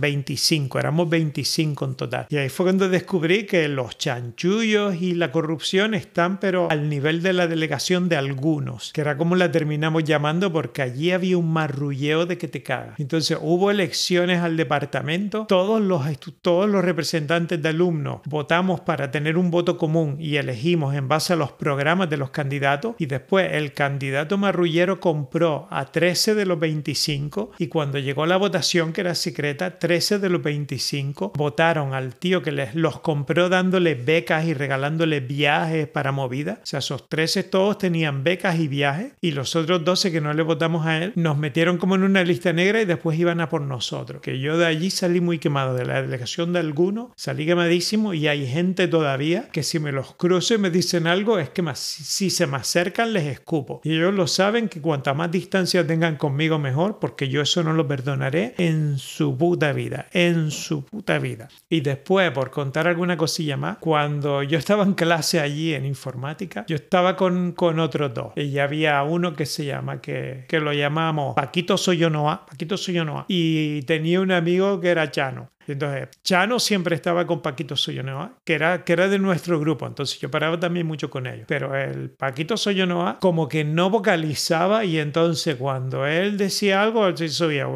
25, 0.00 0.78
eh, 0.78 0.80
éramos 0.80 1.08
25 1.08 1.84
en 1.84 1.94
total. 1.94 2.26
Y 2.30 2.37
ahí 2.40 2.48
fue 2.48 2.66
cuando 2.66 2.88
descubrí 2.88 3.44
que 3.44 3.68
los 3.68 3.98
chanchullos 3.98 4.96
y 5.00 5.14
la 5.14 5.32
corrupción 5.32 5.94
están 5.94 6.38
pero 6.38 6.70
al 6.70 6.88
nivel 6.88 7.22
de 7.22 7.32
la 7.32 7.46
delegación 7.46 8.08
de 8.08 8.16
algunos, 8.16 8.92
que 8.92 9.00
era 9.00 9.16
como 9.16 9.36
la 9.36 9.50
terminamos 9.50 10.04
llamando 10.04 10.52
porque 10.52 10.82
allí 10.82 11.10
había 11.10 11.38
un 11.38 11.52
marrulleo 11.52 12.26
de 12.26 12.38
que 12.38 12.48
te 12.48 12.62
cagas. 12.62 12.98
Entonces 12.98 13.38
hubo 13.40 13.70
elecciones 13.70 14.40
al 14.40 14.56
departamento, 14.56 15.46
todos 15.46 15.80
los, 15.80 16.04
todos 16.42 16.68
los 16.68 16.84
representantes 16.84 17.60
de 17.62 17.68
alumnos 17.68 18.20
votamos 18.26 18.80
para 18.80 19.10
tener 19.10 19.36
un 19.36 19.50
voto 19.50 19.76
común 19.76 20.16
y 20.18 20.36
elegimos 20.36 20.94
en 20.94 21.08
base 21.08 21.32
a 21.32 21.36
los 21.36 21.52
programas 21.52 22.10
de 22.10 22.16
los 22.16 22.30
candidatos 22.30 22.94
y 22.98 23.06
después 23.06 23.50
el 23.52 23.72
candidato 23.72 24.38
marrullero 24.38 25.00
compró 25.00 25.66
a 25.70 25.86
13 25.86 26.34
de 26.34 26.46
los 26.46 26.58
25 26.58 27.52
y 27.58 27.68
cuando 27.68 27.98
llegó 27.98 28.26
la 28.26 28.36
votación 28.36 28.92
que 28.92 29.00
era 29.00 29.14
secreta, 29.14 29.78
13 29.78 30.18
de 30.18 30.28
los 30.28 30.42
25 30.42 31.32
votaron 31.34 31.94
al 31.94 32.14
tío 32.14 32.27
que 32.42 32.52
les 32.52 32.74
los 32.74 33.00
compró 33.00 33.48
dándole 33.48 33.94
becas 33.94 34.44
y 34.44 34.54
regalándole 34.54 35.20
viajes 35.20 35.88
para 35.88 36.12
movida. 36.12 36.60
O 36.62 36.66
sea, 36.66 36.80
esos 36.80 37.08
13 37.08 37.44
todos 37.44 37.78
tenían 37.78 38.24
becas 38.24 38.58
y 38.58 38.68
viajes 38.68 39.12
y 39.20 39.32
los 39.32 39.56
otros 39.56 39.84
12 39.84 40.12
que 40.12 40.20
no 40.20 40.32
le 40.32 40.42
votamos 40.42 40.86
a 40.86 40.98
él 40.98 41.12
nos 41.16 41.38
metieron 41.38 41.78
como 41.78 41.94
en 41.94 42.02
una 42.02 42.22
lista 42.22 42.52
negra 42.52 42.80
y 42.80 42.84
después 42.84 43.18
iban 43.18 43.40
a 43.40 43.48
por 43.48 43.62
nosotros. 43.62 44.22
Que 44.22 44.38
yo 44.38 44.58
de 44.58 44.66
allí 44.66 44.90
salí 44.90 45.20
muy 45.20 45.38
quemado, 45.38 45.74
de 45.74 45.86
la 45.86 46.02
delegación 46.02 46.52
de 46.52 46.60
alguno, 46.60 47.12
salí 47.16 47.46
quemadísimo 47.46 48.14
y 48.14 48.28
hay 48.28 48.46
gente 48.46 48.88
todavía 48.88 49.48
que 49.50 49.62
si 49.62 49.78
me 49.78 49.92
los 49.92 50.14
cruzo 50.14 50.54
y 50.54 50.58
me 50.58 50.70
dicen 50.70 51.06
algo 51.06 51.38
es 51.38 51.50
que 51.50 51.62
más, 51.62 51.78
si 51.78 52.30
se 52.30 52.46
me 52.46 52.56
acercan 52.56 53.12
les 53.12 53.26
escupo. 53.26 53.80
Y 53.84 53.94
ellos 53.94 54.14
lo 54.14 54.26
saben 54.26 54.68
que 54.68 54.80
cuanta 54.80 55.14
más 55.14 55.30
distancia 55.30 55.86
tengan 55.86 56.16
conmigo 56.16 56.58
mejor 56.58 56.98
porque 56.98 57.28
yo 57.28 57.42
eso 57.42 57.62
no 57.62 57.72
lo 57.72 57.86
perdonaré 57.86 58.54
en 58.58 58.98
su 58.98 59.36
puta 59.36 59.72
vida, 59.72 60.06
en 60.12 60.50
su 60.50 60.84
puta 60.84 61.18
vida. 61.18 61.48
Y 61.68 61.80
después, 61.80 62.17
por 62.32 62.50
contar 62.50 62.86
alguna 62.86 63.16
cosilla 63.16 63.56
más, 63.56 63.78
cuando 63.78 64.42
yo 64.42 64.58
estaba 64.58 64.82
en 64.82 64.94
clase 64.94 65.40
allí 65.40 65.74
en 65.74 65.84
informática, 65.84 66.64
yo 66.68 66.76
estaba 66.76 67.16
con, 67.16 67.52
con 67.52 67.78
otros 67.80 68.12
dos. 68.12 68.32
Y 68.36 68.58
había 68.58 69.02
uno 69.02 69.34
que 69.34 69.46
se 69.46 69.64
llama, 69.64 70.00
que, 70.00 70.44
que 70.48 70.60
lo 70.60 70.72
llamamos 70.72 71.34
Paquito 71.34 71.76
Soyonoa, 71.76 72.46
Paquito 72.46 72.76
Soyonoa, 72.76 73.24
y 73.28 73.82
tenía 73.82 74.20
un 74.20 74.32
amigo 74.32 74.80
que 74.80 74.88
era 74.88 75.10
Chano. 75.10 75.50
Entonces, 75.72 76.08
Chano 76.22 76.58
siempre 76.58 76.94
estaba 76.96 77.26
con 77.26 77.42
Paquito 77.42 77.76
Soyonoa, 77.76 78.32
que 78.44 78.54
era, 78.54 78.84
que 78.84 78.92
era 78.92 79.08
de 79.08 79.18
nuestro 79.18 79.60
grupo, 79.60 79.86
entonces 79.86 80.18
yo 80.18 80.30
paraba 80.30 80.58
también 80.58 80.86
mucho 80.86 81.10
con 81.10 81.26
ellos. 81.26 81.46
Pero 81.48 81.74
el 81.76 82.10
Paquito 82.10 82.56
Soyonoa 82.56 83.18
como 83.20 83.48
que 83.48 83.64
no 83.64 83.90
vocalizaba 83.90 84.84
y 84.84 84.98
entonces 84.98 85.56
cuando 85.56 86.06
él 86.06 86.36
decía 86.36 86.82
algo, 86.82 87.06
él 87.06 87.16
se 87.16 87.28
subía. 87.28 87.66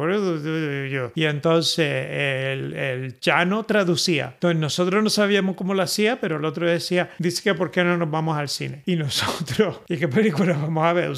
Y 1.15 1.25
entonces 1.25 1.87
el, 1.87 2.73
el 2.73 3.19
Chano 3.19 3.63
traducía. 3.63 4.31
Entonces 4.33 4.59
nosotros 4.59 5.03
no 5.03 5.09
sabíamos 5.09 5.55
cómo 5.55 5.73
lo 5.73 5.83
hacía, 5.83 6.19
pero 6.19 6.37
el 6.37 6.45
otro 6.45 6.67
decía, 6.67 7.11
dice 7.19 7.43
que 7.43 7.53
por 7.53 7.71
qué 7.71 7.83
no 7.83 7.97
nos 7.97 8.09
vamos 8.09 8.37
al 8.37 8.49
cine. 8.49 8.83
Y 8.85 8.95
nosotros, 8.95 9.81
¿y 9.87 9.97
qué 9.97 10.07
película 10.07 10.53
vamos 10.53 10.83
a 10.85 10.93
ver? 10.93 11.13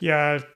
Y, 0.00 0.08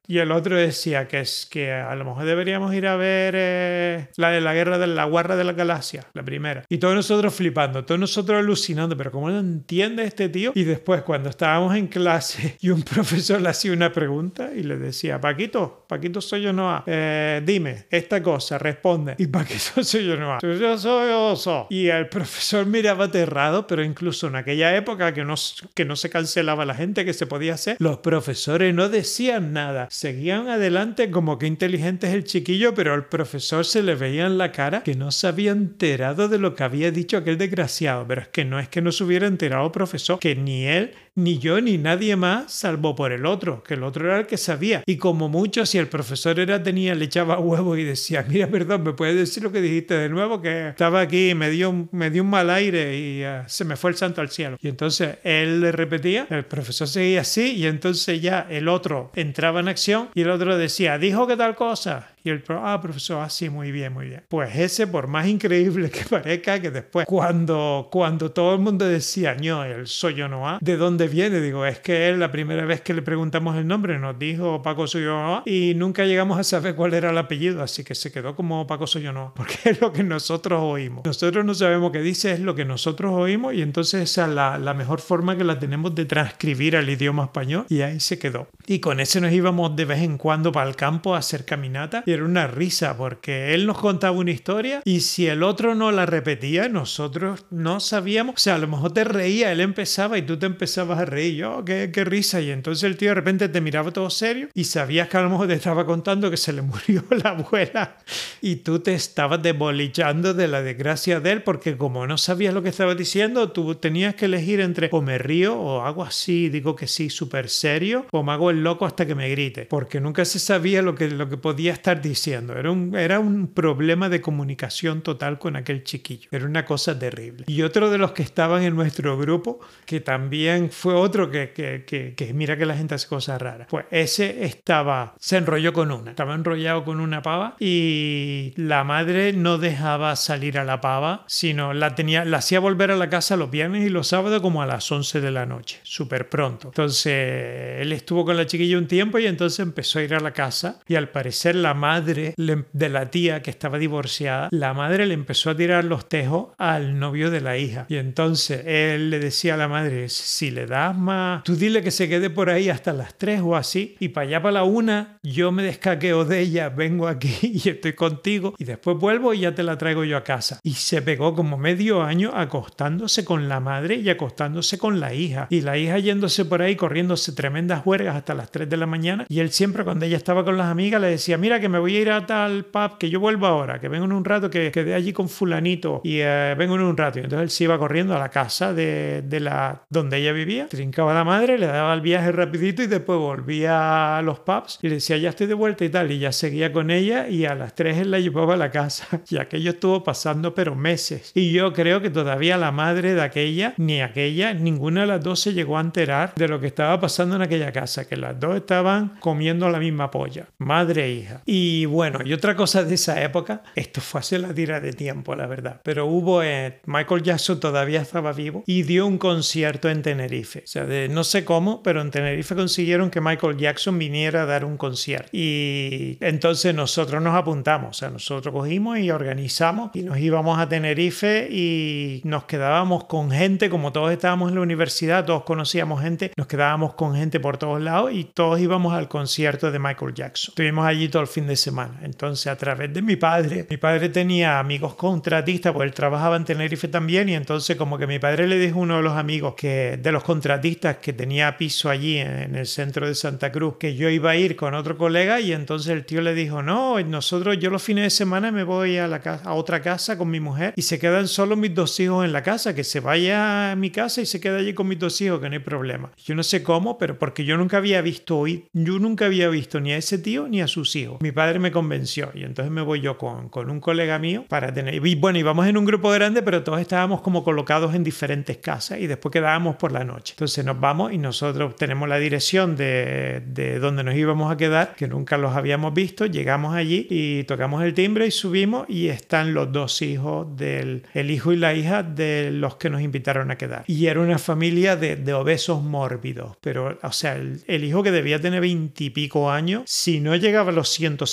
y 0.06 0.18
el 0.18 0.32
otro 0.32 0.56
decía 0.56 1.06
que 1.06 1.20
es 1.20 1.46
que 1.46 1.72
a 1.72 1.94
lo 1.94 2.04
mejor 2.04 2.24
deberíamos 2.24 2.74
ir 2.74 2.88
a 2.88 2.96
ver 2.96 3.34
eh, 3.36 4.08
la 4.16 4.30
de 4.30 4.40
la 4.40 4.52
guerra 4.52 4.78
de 4.78 4.88
la 4.88 5.08
guerra 5.08 5.36
de 5.36 5.44
la 5.44 5.52
galaxia, 5.52 6.06
la 6.12 6.24
primera. 6.24 6.64
Y 6.68 6.78
todos 6.78 6.94
nosotros 6.94 7.32
flipando, 7.32 7.84
todos 7.84 8.00
nosotros 8.00 8.38
alucinando, 8.38 8.96
pero 8.96 9.12
¿cómo 9.12 9.30
no 9.30 9.38
entiende 9.38 10.02
este 10.02 10.28
tío? 10.28 10.52
Y 10.56 10.64
después 10.64 11.02
cuando 11.02 11.30
estábamos 11.30 11.76
en 11.76 11.86
clase 11.86 12.56
y 12.60 12.70
un 12.70 12.82
profesor 12.82 13.40
le 13.40 13.50
hacía 13.50 13.72
una 13.72 13.92
pregunta 13.92 14.50
y 14.54 14.64
le 14.64 14.76
decía, 14.76 15.20
Paquito, 15.20 15.84
Paquito 15.88 16.20
soy 16.20 16.42
yo 16.42 16.52
no 16.52 16.82
eh, 16.86 17.40
dime 17.44 17.86
esta 17.88 18.20
cosa, 18.22 18.58
responde. 18.58 19.14
Y 19.18 19.28
Paquito 19.28 19.82
soy 19.84 20.04
yo 20.04 20.16
no 20.16 20.40
yo 20.40 20.78
soy 20.78 21.10
oso. 21.12 21.68
Y 21.70 21.86
el 21.86 22.08
profesor 22.08 22.66
miraba 22.66 23.04
aterrado, 23.04 23.68
pero 23.68 23.84
incluso 23.84 24.26
en 24.26 24.36
aquella 24.36 24.74
época 24.76 25.14
que 25.14 25.24
no, 25.24 25.36
que 25.74 25.84
no 25.84 25.94
se 25.94 26.10
cancelaba 26.10 26.64
la 26.64 26.74
gente, 26.74 27.04
que 27.04 27.12
se 27.12 27.26
podía 27.26 27.54
hacer, 27.54 27.76
los 27.78 27.98
profesores 27.98 28.74
no 28.74 28.88
decían 28.88 29.52
nada 29.52 29.88
seguían 29.92 30.48
adelante 30.48 31.10
como 31.10 31.38
que 31.38 31.46
inteligente 31.46 32.06
es 32.06 32.14
el 32.14 32.24
chiquillo, 32.24 32.72
pero 32.72 32.94
al 32.94 33.10
profesor 33.10 33.66
se 33.66 33.82
le 33.82 33.94
veía 33.94 34.24
en 34.24 34.38
la 34.38 34.50
cara 34.50 34.82
que 34.82 34.94
no 34.94 35.12
se 35.12 35.26
había 35.26 35.52
enterado 35.52 36.28
de 36.28 36.38
lo 36.38 36.54
que 36.54 36.64
había 36.64 36.90
dicho 36.90 37.18
aquel 37.18 37.36
desgraciado. 37.36 38.06
Pero 38.08 38.22
es 38.22 38.28
que 38.28 38.46
no 38.46 38.58
es 38.58 38.70
que 38.70 38.80
no 38.80 38.90
se 38.90 39.04
hubiera 39.04 39.26
enterado 39.26 39.70
profesor, 39.70 40.18
que 40.18 40.34
ni 40.34 40.64
él 40.64 40.94
ni 41.14 41.38
yo 41.38 41.60
ni 41.60 41.76
nadie 41.76 42.16
más, 42.16 42.52
salvo 42.52 42.94
por 42.94 43.12
el 43.12 43.26
otro, 43.26 43.62
que 43.62 43.74
el 43.74 43.82
otro 43.82 44.06
era 44.06 44.20
el 44.20 44.26
que 44.26 44.38
sabía. 44.38 44.82
Y 44.86 44.96
como 44.96 45.28
mucho, 45.28 45.66
si 45.66 45.78
el 45.78 45.88
profesor 45.88 46.40
era 46.40 46.62
tenía, 46.62 46.94
le 46.94 47.04
echaba 47.04 47.38
huevo 47.38 47.76
y 47.76 47.84
decía, 47.84 48.24
mira, 48.28 48.46
perdón, 48.48 48.82
¿me 48.82 48.92
puedes 48.92 49.16
decir 49.16 49.42
lo 49.42 49.52
que 49.52 49.60
dijiste 49.60 49.94
de 49.94 50.08
nuevo? 50.08 50.40
Que 50.40 50.68
estaba 50.68 51.00
aquí, 51.00 51.34
me 51.34 51.50
dio, 51.50 51.88
me 51.92 52.10
dio 52.10 52.22
un 52.22 52.30
mal 52.30 52.50
aire 52.50 52.98
y 52.98 53.24
uh, 53.24 53.44
se 53.46 53.64
me 53.64 53.76
fue 53.76 53.90
el 53.90 53.96
santo 53.96 54.20
al 54.20 54.30
cielo. 54.30 54.56
Y 54.60 54.68
entonces 54.68 55.18
él 55.22 55.60
le 55.60 55.72
repetía, 55.72 56.26
el 56.30 56.44
profesor 56.44 56.88
seguía 56.88 57.20
así 57.20 57.56
y 57.56 57.66
entonces 57.66 58.20
ya 58.20 58.46
el 58.48 58.68
otro 58.68 59.10
entraba 59.14 59.60
en 59.60 59.68
acción 59.68 60.08
y 60.14 60.22
el 60.22 60.30
otro 60.30 60.56
decía, 60.56 60.98
dijo 60.98 61.26
que 61.26 61.36
tal 61.36 61.54
cosa. 61.54 62.08
Y 62.24 62.30
el 62.30 62.44
ah, 62.48 62.78
profesor, 62.80 63.22
así, 63.22 63.46
ah, 63.46 63.50
muy 63.50 63.72
bien, 63.72 63.92
muy 63.92 64.08
bien. 64.08 64.22
Pues 64.28 64.54
ese, 64.56 64.86
por 64.86 65.08
más 65.08 65.26
increíble 65.26 65.90
que 65.90 66.04
parezca, 66.04 66.60
que 66.60 66.70
después, 66.70 67.06
cuando, 67.06 67.88
cuando 67.90 68.30
todo 68.30 68.54
el 68.54 68.60
mundo 68.60 68.86
decía, 68.86 69.34
no, 69.34 69.64
el 69.64 69.86
soy 69.86 70.14
yo 70.14 70.28
no, 70.28 70.58
¿de 70.60 70.76
dónde 70.76 71.08
viene? 71.08 71.40
Digo, 71.40 71.66
es 71.66 71.80
que 71.80 72.08
él, 72.08 72.20
la 72.20 72.30
primera 72.30 72.64
vez 72.64 72.80
que 72.80 72.94
le 72.94 73.02
preguntamos 73.02 73.56
el 73.56 73.66
nombre, 73.66 73.98
nos 73.98 74.18
dijo 74.18 74.62
Paco 74.62 74.86
Soyonoa 74.86 75.42
y 75.46 75.74
nunca 75.74 76.04
llegamos 76.04 76.38
a 76.38 76.44
saber 76.44 76.74
cuál 76.74 76.94
era 76.94 77.10
el 77.10 77.18
apellido, 77.18 77.62
así 77.62 77.84
que 77.84 77.94
se 77.94 78.12
quedó 78.12 78.36
como 78.36 78.66
Paco 78.66 78.86
Soyonoa, 78.86 79.34
porque 79.36 79.58
es 79.64 79.80
lo 79.80 79.92
que 79.92 80.04
nosotros 80.04 80.60
oímos. 80.62 81.04
Nosotros 81.04 81.44
no 81.44 81.54
sabemos 81.54 81.92
qué 81.92 82.00
dice, 82.00 82.32
es 82.32 82.40
lo 82.40 82.54
que 82.54 82.64
nosotros 82.64 83.12
oímos 83.12 83.54
y 83.54 83.62
entonces 83.62 84.02
esa 84.02 84.26
es 84.26 84.34
la, 84.34 84.58
la 84.58 84.74
mejor 84.74 85.00
forma 85.00 85.36
que 85.36 85.44
la 85.44 85.58
tenemos 85.58 85.94
de 85.94 86.04
transcribir 86.04 86.76
al 86.76 86.88
idioma 86.88 87.24
español 87.24 87.66
y 87.68 87.80
ahí 87.82 87.98
se 88.00 88.18
quedó. 88.18 88.48
Y 88.66 88.78
con 88.78 89.00
ese 89.00 89.20
nos 89.20 89.32
íbamos 89.32 89.74
de 89.74 89.84
vez 89.84 90.02
en 90.02 90.18
cuando 90.18 90.52
para 90.52 90.68
el 90.68 90.76
campo 90.76 91.14
a 91.14 91.18
hacer 91.18 91.44
caminata 91.44 92.04
era 92.12 92.24
una 92.24 92.46
risa 92.46 92.96
porque 92.96 93.54
él 93.54 93.66
nos 93.66 93.78
contaba 93.78 94.16
una 94.16 94.30
historia 94.30 94.82
y 94.84 95.00
si 95.00 95.26
el 95.26 95.42
otro 95.42 95.74
no 95.74 95.90
la 95.92 96.06
repetía, 96.06 96.68
nosotros 96.68 97.46
no 97.50 97.80
sabíamos. 97.80 98.34
O 98.36 98.38
sea, 98.38 98.56
a 98.56 98.58
lo 98.58 98.68
mejor 98.68 98.92
te 98.92 99.04
reía, 99.04 99.52
él 99.52 99.60
empezaba 99.60 100.18
y 100.18 100.22
tú 100.22 100.38
te 100.38 100.46
empezabas 100.46 100.98
a 100.98 101.04
reír. 101.04 101.36
Yo, 101.36 101.64
qué, 101.64 101.90
qué 101.92 102.04
risa. 102.04 102.40
Y 102.40 102.50
entonces 102.50 102.84
el 102.84 102.96
tío 102.96 103.10
de 103.10 103.14
repente 103.14 103.48
te 103.48 103.60
miraba 103.60 103.90
todo 103.90 104.10
serio 104.10 104.48
y 104.54 104.64
sabías 104.64 105.08
que 105.08 105.16
a 105.16 105.22
lo 105.22 105.30
mejor 105.30 105.48
te 105.48 105.54
estaba 105.54 105.86
contando 105.86 106.30
que 106.30 106.36
se 106.36 106.52
le 106.52 106.62
murió 106.62 107.04
la 107.10 107.30
abuela 107.30 107.96
y 108.40 108.56
tú 108.56 108.80
te 108.80 108.94
estabas 108.94 109.42
desbolichando 109.42 110.34
de 110.34 110.48
la 110.48 110.62
desgracia 110.62 111.20
de 111.20 111.32
él 111.32 111.42
porque 111.42 111.76
como 111.76 112.06
no 112.06 112.18
sabías 112.18 112.54
lo 112.54 112.62
que 112.62 112.68
estaba 112.68 112.94
diciendo, 112.94 113.50
tú 113.52 113.74
tenías 113.76 114.14
que 114.14 114.26
elegir 114.26 114.60
entre 114.60 114.88
o 114.92 115.00
me 115.00 115.18
río 115.18 115.58
o 115.58 115.82
hago 115.82 116.04
así, 116.04 116.48
digo 116.48 116.76
que 116.76 116.86
sí, 116.86 117.10
súper 117.10 117.48
serio, 117.48 118.06
o 118.10 118.22
me 118.22 118.32
hago 118.32 118.50
el 118.50 118.62
loco 118.62 118.86
hasta 118.86 119.06
que 119.06 119.14
me 119.14 119.28
grite, 119.30 119.66
porque 119.66 120.00
nunca 120.00 120.24
se 120.24 120.38
sabía 120.38 120.82
lo 120.82 120.94
que, 120.94 121.08
lo 121.08 121.28
que 121.28 121.36
podía 121.36 121.72
estar 121.72 122.01
diciendo. 122.02 122.54
Era 122.54 122.70
un, 122.70 122.94
era 122.96 123.20
un 123.20 123.48
problema 123.48 124.08
de 124.08 124.20
comunicación 124.20 125.02
total 125.02 125.38
con 125.38 125.56
aquel 125.56 125.84
chiquillo. 125.84 126.28
Era 126.30 126.44
una 126.44 126.64
cosa 126.64 126.98
terrible. 126.98 127.44
Y 127.46 127.62
otro 127.62 127.90
de 127.90 127.98
los 127.98 128.12
que 128.12 128.22
estaban 128.22 128.62
en 128.62 128.74
nuestro 128.74 129.16
grupo, 129.18 129.60
que 129.86 130.00
también 130.00 130.70
fue 130.70 130.94
otro 130.94 131.30
que, 131.30 131.52
que, 131.52 131.84
que, 131.84 132.34
mira 132.34 132.56
que 132.56 132.66
la 132.66 132.76
gente 132.76 132.94
hace 132.94 133.08
cosas 133.08 133.40
raras. 133.40 133.68
Pues 133.70 133.86
ese 133.90 134.44
estaba, 134.44 135.14
se 135.18 135.36
enrolló 135.36 135.72
con 135.72 135.90
una. 135.90 136.10
Estaba 136.10 136.34
enrollado 136.34 136.84
con 136.84 137.00
una 137.00 137.22
pava 137.22 137.56
y 137.58 138.52
la 138.56 138.84
madre 138.84 139.32
no 139.32 139.58
dejaba 139.58 140.16
salir 140.16 140.58
a 140.58 140.64
la 140.64 140.80
pava, 140.80 141.24
sino 141.26 141.72
la 141.72 141.94
tenía, 141.94 142.24
la 142.24 142.38
hacía 142.38 142.60
volver 142.60 142.90
a 142.90 142.96
la 142.96 143.08
casa 143.08 143.36
los 143.36 143.50
viernes 143.50 143.86
y 143.86 143.90
los 143.90 144.08
sábados 144.08 144.42
como 144.42 144.62
a 144.62 144.66
las 144.66 144.90
11 144.90 145.20
de 145.20 145.30
la 145.30 145.46
noche, 145.46 145.80
súper 145.82 146.28
pronto. 146.28 146.68
Entonces 146.68 147.80
él 147.80 147.92
estuvo 147.92 148.24
con 148.24 148.36
la 148.36 148.46
chiquilla 148.46 148.78
un 148.78 148.86
tiempo 148.86 149.18
y 149.18 149.26
entonces 149.26 149.60
empezó 149.60 149.98
a 149.98 150.02
ir 150.02 150.14
a 150.14 150.20
la 150.20 150.32
casa 150.32 150.80
y 150.88 150.94
al 150.94 151.08
parecer 151.10 151.56
la 151.56 151.74
madre 151.74 151.91
de 152.00 152.88
la 152.88 153.10
tía 153.10 153.42
que 153.42 153.50
estaba 153.50 153.78
divorciada, 153.78 154.48
la 154.50 154.74
madre 154.74 155.06
le 155.06 155.14
empezó 155.14 155.50
a 155.50 155.56
tirar 155.56 155.84
los 155.84 156.08
tejos 156.08 156.48
al 156.58 156.98
novio 156.98 157.30
de 157.30 157.40
la 157.40 157.58
hija. 157.58 157.86
Y 157.88 157.96
entonces 157.96 158.62
él 158.66 159.10
le 159.10 159.18
decía 159.18 159.54
a 159.54 159.56
la 159.56 159.68
madre, 159.68 160.08
si 160.08 160.50
le 160.50 160.66
da 160.66 160.88
asma. 160.88 161.42
Tú 161.44 161.56
dile 161.56 161.82
que 161.82 161.90
se 161.90 162.08
quede 162.08 162.30
por 162.30 162.50
ahí 162.50 162.68
hasta 162.68 162.92
las 162.92 163.16
3 163.18 163.40
o 163.44 163.56
así. 163.56 163.96
Y 164.00 164.08
para 164.08 164.26
allá, 164.26 164.42
para 164.42 164.52
la 164.52 164.64
una, 164.64 165.18
yo 165.22 165.52
me 165.52 165.62
descaqueo 165.62 166.24
de 166.24 166.40
ella, 166.40 166.68
vengo 166.68 167.08
aquí 167.08 167.36
y 167.64 167.68
estoy 167.68 167.94
contigo. 167.94 168.54
Y 168.58 168.64
después 168.64 168.96
vuelvo 168.98 169.34
y 169.34 169.40
ya 169.40 169.54
te 169.54 169.62
la 169.62 169.78
traigo 169.78 170.04
yo 170.04 170.16
a 170.16 170.24
casa. 170.24 170.60
Y 170.62 170.74
se 170.74 171.02
pegó 171.02 171.34
como 171.34 171.58
medio 171.58 172.02
año 172.02 172.32
acostándose 172.34 173.24
con 173.24 173.48
la 173.48 173.60
madre 173.60 173.96
y 173.96 174.08
acostándose 174.08 174.78
con 174.78 175.00
la 175.00 175.14
hija. 175.14 175.46
Y 175.50 175.60
la 175.62 175.78
hija 175.78 175.98
yéndose 175.98 176.44
por 176.44 176.62
ahí, 176.62 176.76
corriéndose 176.76 177.32
tremendas 177.32 177.82
huergas 177.84 178.16
hasta 178.16 178.34
las 178.34 178.50
3 178.50 178.68
de 178.68 178.76
la 178.76 178.86
mañana. 178.86 179.26
Y 179.28 179.40
él 179.40 179.50
siempre, 179.50 179.84
cuando 179.84 180.04
ella 180.04 180.16
estaba 180.16 180.44
con 180.44 180.56
las 180.56 180.66
amigas, 180.66 181.00
le 181.00 181.08
decía, 181.08 181.38
mira 181.38 181.60
que 181.60 181.68
me 181.68 181.78
voy 181.82 181.96
a 181.96 182.00
ir 182.00 182.10
a 182.10 182.26
tal 182.26 182.64
pub, 182.64 182.98
que 182.98 183.10
yo 183.10 183.20
vuelvo 183.20 183.46
ahora, 183.46 183.80
que 183.80 183.88
vengo 183.88 184.04
en 184.04 184.12
un 184.12 184.24
rato, 184.24 184.48
que 184.48 184.70
quedé 184.72 184.94
allí 184.94 185.12
con 185.12 185.28
fulanito 185.28 186.00
y 186.04 186.18
eh, 186.20 186.54
vengo 186.56 186.76
en 186.76 186.82
un 186.82 186.96
rato. 186.96 187.18
Entonces 187.18 187.42
él 187.42 187.50
se 187.50 187.64
iba 187.64 187.78
corriendo 187.78 188.14
a 188.14 188.18
la 188.18 188.30
casa 188.30 188.72
de, 188.72 189.22
de 189.22 189.40
la 189.40 189.82
donde 189.90 190.18
ella 190.18 190.32
vivía, 190.32 190.68
trincaba 190.68 191.12
a 191.12 191.14
la 191.14 191.24
madre, 191.24 191.58
le 191.58 191.66
daba 191.66 191.92
el 191.92 192.00
viaje 192.00 192.32
rapidito 192.32 192.82
y 192.82 192.86
después 192.86 193.18
volvía 193.18 194.16
a 194.18 194.22
los 194.22 194.40
pubs 194.40 194.78
y 194.82 194.88
le 194.88 194.94
decía, 194.94 195.16
ya 195.18 195.30
estoy 195.30 195.46
de 195.46 195.54
vuelta 195.54 195.84
y 195.84 195.88
tal. 195.88 196.10
Y 196.10 196.18
ya 196.18 196.32
seguía 196.32 196.72
con 196.72 196.90
ella 196.90 197.28
y 197.28 197.44
a 197.44 197.54
las 197.54 197.74
3 197.74 197.98
él 197.98 198.10
la 198.10 198.20
llevaba 198.20 198.54
a 198.54 198.56
la 198.56 198.70
casa. 198.70 199.06
Y 199.32 199.38
aquello 199.38 199.70
estuvo 199.70 200.04
pasando 200.04 200.54
pero 200.54 200.74
meses. 200.74 201.32
Y 201.34 201.52
yo 201.52 201.72
creo 201.72 202.02
que 202.02 202.10
todavía 202.10 202.56
la 202.56 202.70
madre 202.70 203.14
de 203.14 203.22
aquella, 203.22 203.74
ni 203.78 204.02
aquella, 204.02 204.52
ninguna 204.52 205.02
de 205.02 205.06
las 205.06 205.22
dos 205.22 205.40
se 205.40 205.54
llegó 205.54 205.78
a 205.78 205.80
enterar 205.80 206.34
de 206.36 206.48
lo 206.48 206.60
que 206.60 206.66
estaba 206.66 207.00
pasando 207.00 207.36
en 207.36 207.42
aquella 207.42 207.72
casa, 207.72 208.06
que 208.06 208.16
las 208.16 208.38
dos 208.38 208.56
estaban 208.56 209.16
comiendo 209.20 209.68
la 209.70 209.78
misma 209.78 210.10
polla, 210.10 210.46
madre 210.58 211.04
e 211.04 211.12
hija. 211.12 211.42
Y 211.46 211.71
bueno, 211.86 212.20
y 212.24 212.32
otra 212.32 212.56
cosa 212.56 212.84
de 212.84 212.94
esa 212.94 213.22
época, 213.22 213.62
esto 213.74 214.00
fue 214.00 214.20
hace 214.20 214.38
la 214.38 214.52
tira 214.54 214.80
de 214.80 214.92
tiempo, 214.92 215.34
la 215.34 215.46
verdad, 215.46 215.80
pero 215.82 216.06
hubo, 216.06 216.42
eh, 216.42 216.80
Michael 216.86 217.22
Jackson 217.22 217.60
todavía 217.60 218.00
estaba 218.00 218.32
vivo 218.32 218.64
y 218.66 218.82
dio 218.82 219.06
un 219.06 219.18
concierto 219.18 219.88
en 219.88 220.02
Tenerife. 220.02 220.60
O 220.64 220.66
sea, 220.66 220.86
no 221.08 221.24
sé 221.24 221.44
cómo, 221.44 221.82
pero 221.82 222.00
en 222.00 222.10
Tenerife 222.10 222.54
consiguieron 222.54 223.10
que 223.10 223.20
Michael 223.20 223.56
Jackson 223.56 223.98
viniera 223.98 224.42
a 224.42 224.46
dar 224.46 224.64
un 224.64 224.76
concierto. 224.76 225.28
Y 225.32 226.18
entonces 226.20 226.74
nosotros 226.74 227.22
nos 227.22 227.34
apuntamos, 227.34 227.90
o 227.90 227.98
sea, 227.98 228.10
nosotros 228.10 228.52
cogimos 228.52 228.98
y 228.98 229.10
organizamos 229.10 229.90
y 229.94 230.02
nos 230.02 230.18
íbamos 230.18 230.58
a 230.58 230.68
Tenerife 230.68 231.48
y 231.50 232.20
nos 232.24 232.44
quedábamos 232.44 233.04
con 233.04 233.30
gente, 233.30 233.70
como 233.70 233.92
todos 233.92 234.12
estábamos 234.12 234.50
en 234.50 234.56
la 234.56 234.62
universidad, 234.62 235.24
todos 235.24 235.44
conocíamos 235.44 236.02
gente, 236.02 236.32
nos 236.36 236.46
quedábamos 236.46 236.94
con 236.94 237.14
gente 237.14 237.40
por 237.40 237.58
todos 237.58 237.80
lados 237.80 238.12
y 238.12 238.24
todos 238.24 238.60
íbamos 238.60 238.94
al 238.94 239.08
concierto 239.08 239.70
de 239.70 239.78
Michael 239.78 240.14
Jackson. 240.14 240.52
Estuvimos 240.52 240.86
allí 240.86 241.08
todo 241.08 241.22
el 241.22 241.28
fin 241.28 241.46
de 241.46 241.56
semana. 241.62 242.00
Entonces, 242.02 242.48
a 242.48 242.56
través 242.56 242.92
de 242.92 243.02
mi 243.02 243.16
padre, 243.16 243.66
mi 243.70 243.76
padre 243.76 244.08
tenía 244.08 244.58
amigos 244.58 244.94
contratistas, 244.94 245.72
porque 245.72 245.86
él 245.86 245.94
trabajaba 245.94 246.36
en 246.36 246.44
Tenerife 246.44 246.88
también 246.88 247.28
y 247.28 247.34
entonces 247.34 247.76
como 247.76 247.98
que 247.98 248.06
mi 248.06 248.18
padre 248.18 248.46
le 248.46 248.58
dijo 248.58 248.78
a 248.78 248.82
uno 248.82 248.96
de 248.96 249.02
los 249.02 249.14
amigos 249.14 249.54
que 249.54 249.98
de 250.02 250.12
los 250.12 250.24
contratistas 250.24 250.96
que 250.96 251.12
tenía 251.12 251.56
piso 251.56 251.88
allí 251.88 252.18
en 252.18 252.56
el 252.56 252.66
centro 252.66 253.06
de 253.06 253.14
Santa 253.14 253.52
Cruz 253.52 253.76
que 253.78 253.94
yo 253.94 254.08
iba 254.08 254.30
a 254.30 254.36
ir 254.36 254.56
con 254.56 254.74
otro 254.74 254.98
colega 254.98 255.40
y 255.40 255.52
entonces 255.52 255.92
el 255.92 256.04
tío 256.04 256.20
le 256.20 256.34
dijo, 256.34 256.62
no, 256.62 257.00
nosotros 257.00 257.58
yo 257.58 257.70
los 257.70 257.82
fines 257.82 258.04
de 258.04 258.10
semana 258.10 258.50
me 258.50 258.64
voy 258.64 258.98
a, 258.98 259.06
la 259.06 259.20
casa, 259.20 259.48
a 259.48 259.54
otra 259.54 259.80
casa 259.80 260.18
con 260.18 260.30
mi 260.30 260.40
mujer 260.40 260.74
y 260.76 260.82
se 260.82 260.98
quedan 260.98 261.28
solo 261.28 261.56
mis 261.56 261.74
dos 261.74 261.98
hijos 262.00 262.24
en 262.24 262.32
la 262.32 262.42
casa, 262.42 262.74
que 262.74 262.84
se 262.84 263.00
vaya 263.00 263.72
a 263.72 263.76
mi 263.76 263.90
casa 263.90 264.20
y 264.20 264.26
se 264.26 264.40
queda 264.40 264.58
allí 264.58 264.74
con 264.74 264.88
mis 264.88 264.98
dos 264.98 265.20
hijos, 265.20 265.40
que 265.40 265.48
no 265.48 265.54
hay 265.54 265.60
problema. 265.60 266.10
Yo 266.24 266.34
no 266.34 266.42
sé 266.42 266.62
cómo, 266.62 266.98
pero 266.98 267.18
porque 267.18 267.44
yo 267.44 267.56
nunca 267.56 267.76
había 267.76 268.02
visto 268.02 268.32
yo 268.72 268.98
nunca 268.98 269.26
había 269.26 269.48
visto 269.48 269.80
ni 269.80 269.92
a 269.92 269.96
ese 269.96 270.18
tío 270.18 270.48
ni 270.48 270.60
a 270.60 270.66
sus 270.66 270.96
hijos. 270.96 271.20
Mi 271.20 271.32
padre 271.32 271.41
me 271.58 271.72
convenció 271.72 272.30
y 272.34 272.44
entonces 272.44 272.72
me 272.72 272.82
voy 272.82 273.00
yo 273.00 273.18
con, 273.18 273.48
con 273.48 273.70
un 273.70 273.80
colega 273.80 274.18
mío 274.18 274.44
para 274.48 274.72
tener, 274.72 274.94
y 274.94 275.14
bueno, 275.14 275.38
íbamos 275.38 275.66
en 275.66 275.76
un 275.76 275.84
grupo 275.84 276.10
grande, 276.10 276.42
pero 276.42 276.62
todos 276.62 276.80
estábamos 276.80 277.20
como 277.20 277.44
colocados 277.44 277.94
en 277.94 278.04
diferentes 278.04 278.58
casas 278.58 278.98
y 279.00 279.06
después 279.06 279.32
quedábamos 279.32 279.76
por 279.76 279.92
la 279.92 280.04
noche. 280.04 280.34
Entonces 280.36 280.64
nos 280.64 280.78
vamos 280.78 281.12
y 281.12 281.18
nosotros 281.18 281.76
tenemos 281.76 282.08
la 282.08 282.18
dirección 282.18 282.76
de, 282.76 283.42
de 283.46 283.78
donde 283.78 284.04
nos 284.04 284.14
íbamos 284.14 284.52
a 284.52 284.56
quedar, 284.56 284.94
que 284.96 285.08
nunca 285.08 285.36
los 285.36 285.54
habíamos 285.54 285.94
visto, 285.94 286.26
llegamos 286.26 286.74
allí 286.74 287.06
y 287.10 287.44
tocamos 287.44 287.82
el 287.82 287.94
timbre 287.94 288.26
y 288.26 288.30
subimos 288.30 288.88
y 288.88 289.08
están 289.08 289.54
los 289.54 289.72
dos 289.72 290.02
hijos 290.02 290.56
del 290.56 291.04
el 291.14 291.30
hijo 291.30 291.52
y 291.52 291.56
la 291.56 291.74
hija 291.74 292.02
de 292.02 292.50
los 292.52 292.76
que 292.76 292.90
nos 292.90 293.02
invitaron 293.02 293.50
a 293.50 293.56
quedar. 293.56 293.84
Y 293.86 294.06
era 294.06 294.20
una 294.20 294.38
familia 294.38 294.96
de, 294.96 295.16
de 295.16 295.34
obesos 295.34 295.82
mórbidos, 295.82 296.56
pero 296.60 296.98
o 297.02 297.12
sea, 297.12 297.36
el, 297.36 297.62
el 297.66 297.84
hijo 297.84 298.02
que 298.02 298.10
debía 298.10 298.40
tener 298.40 298.60
veintipico 298.60 299.50
años, 299.50 299.82
si 299.86 300.20
no 300.20 300.34
llegaba 300.36 300.70
a 300.70 300.74
los 300.74 300.88
150 300.88 301.31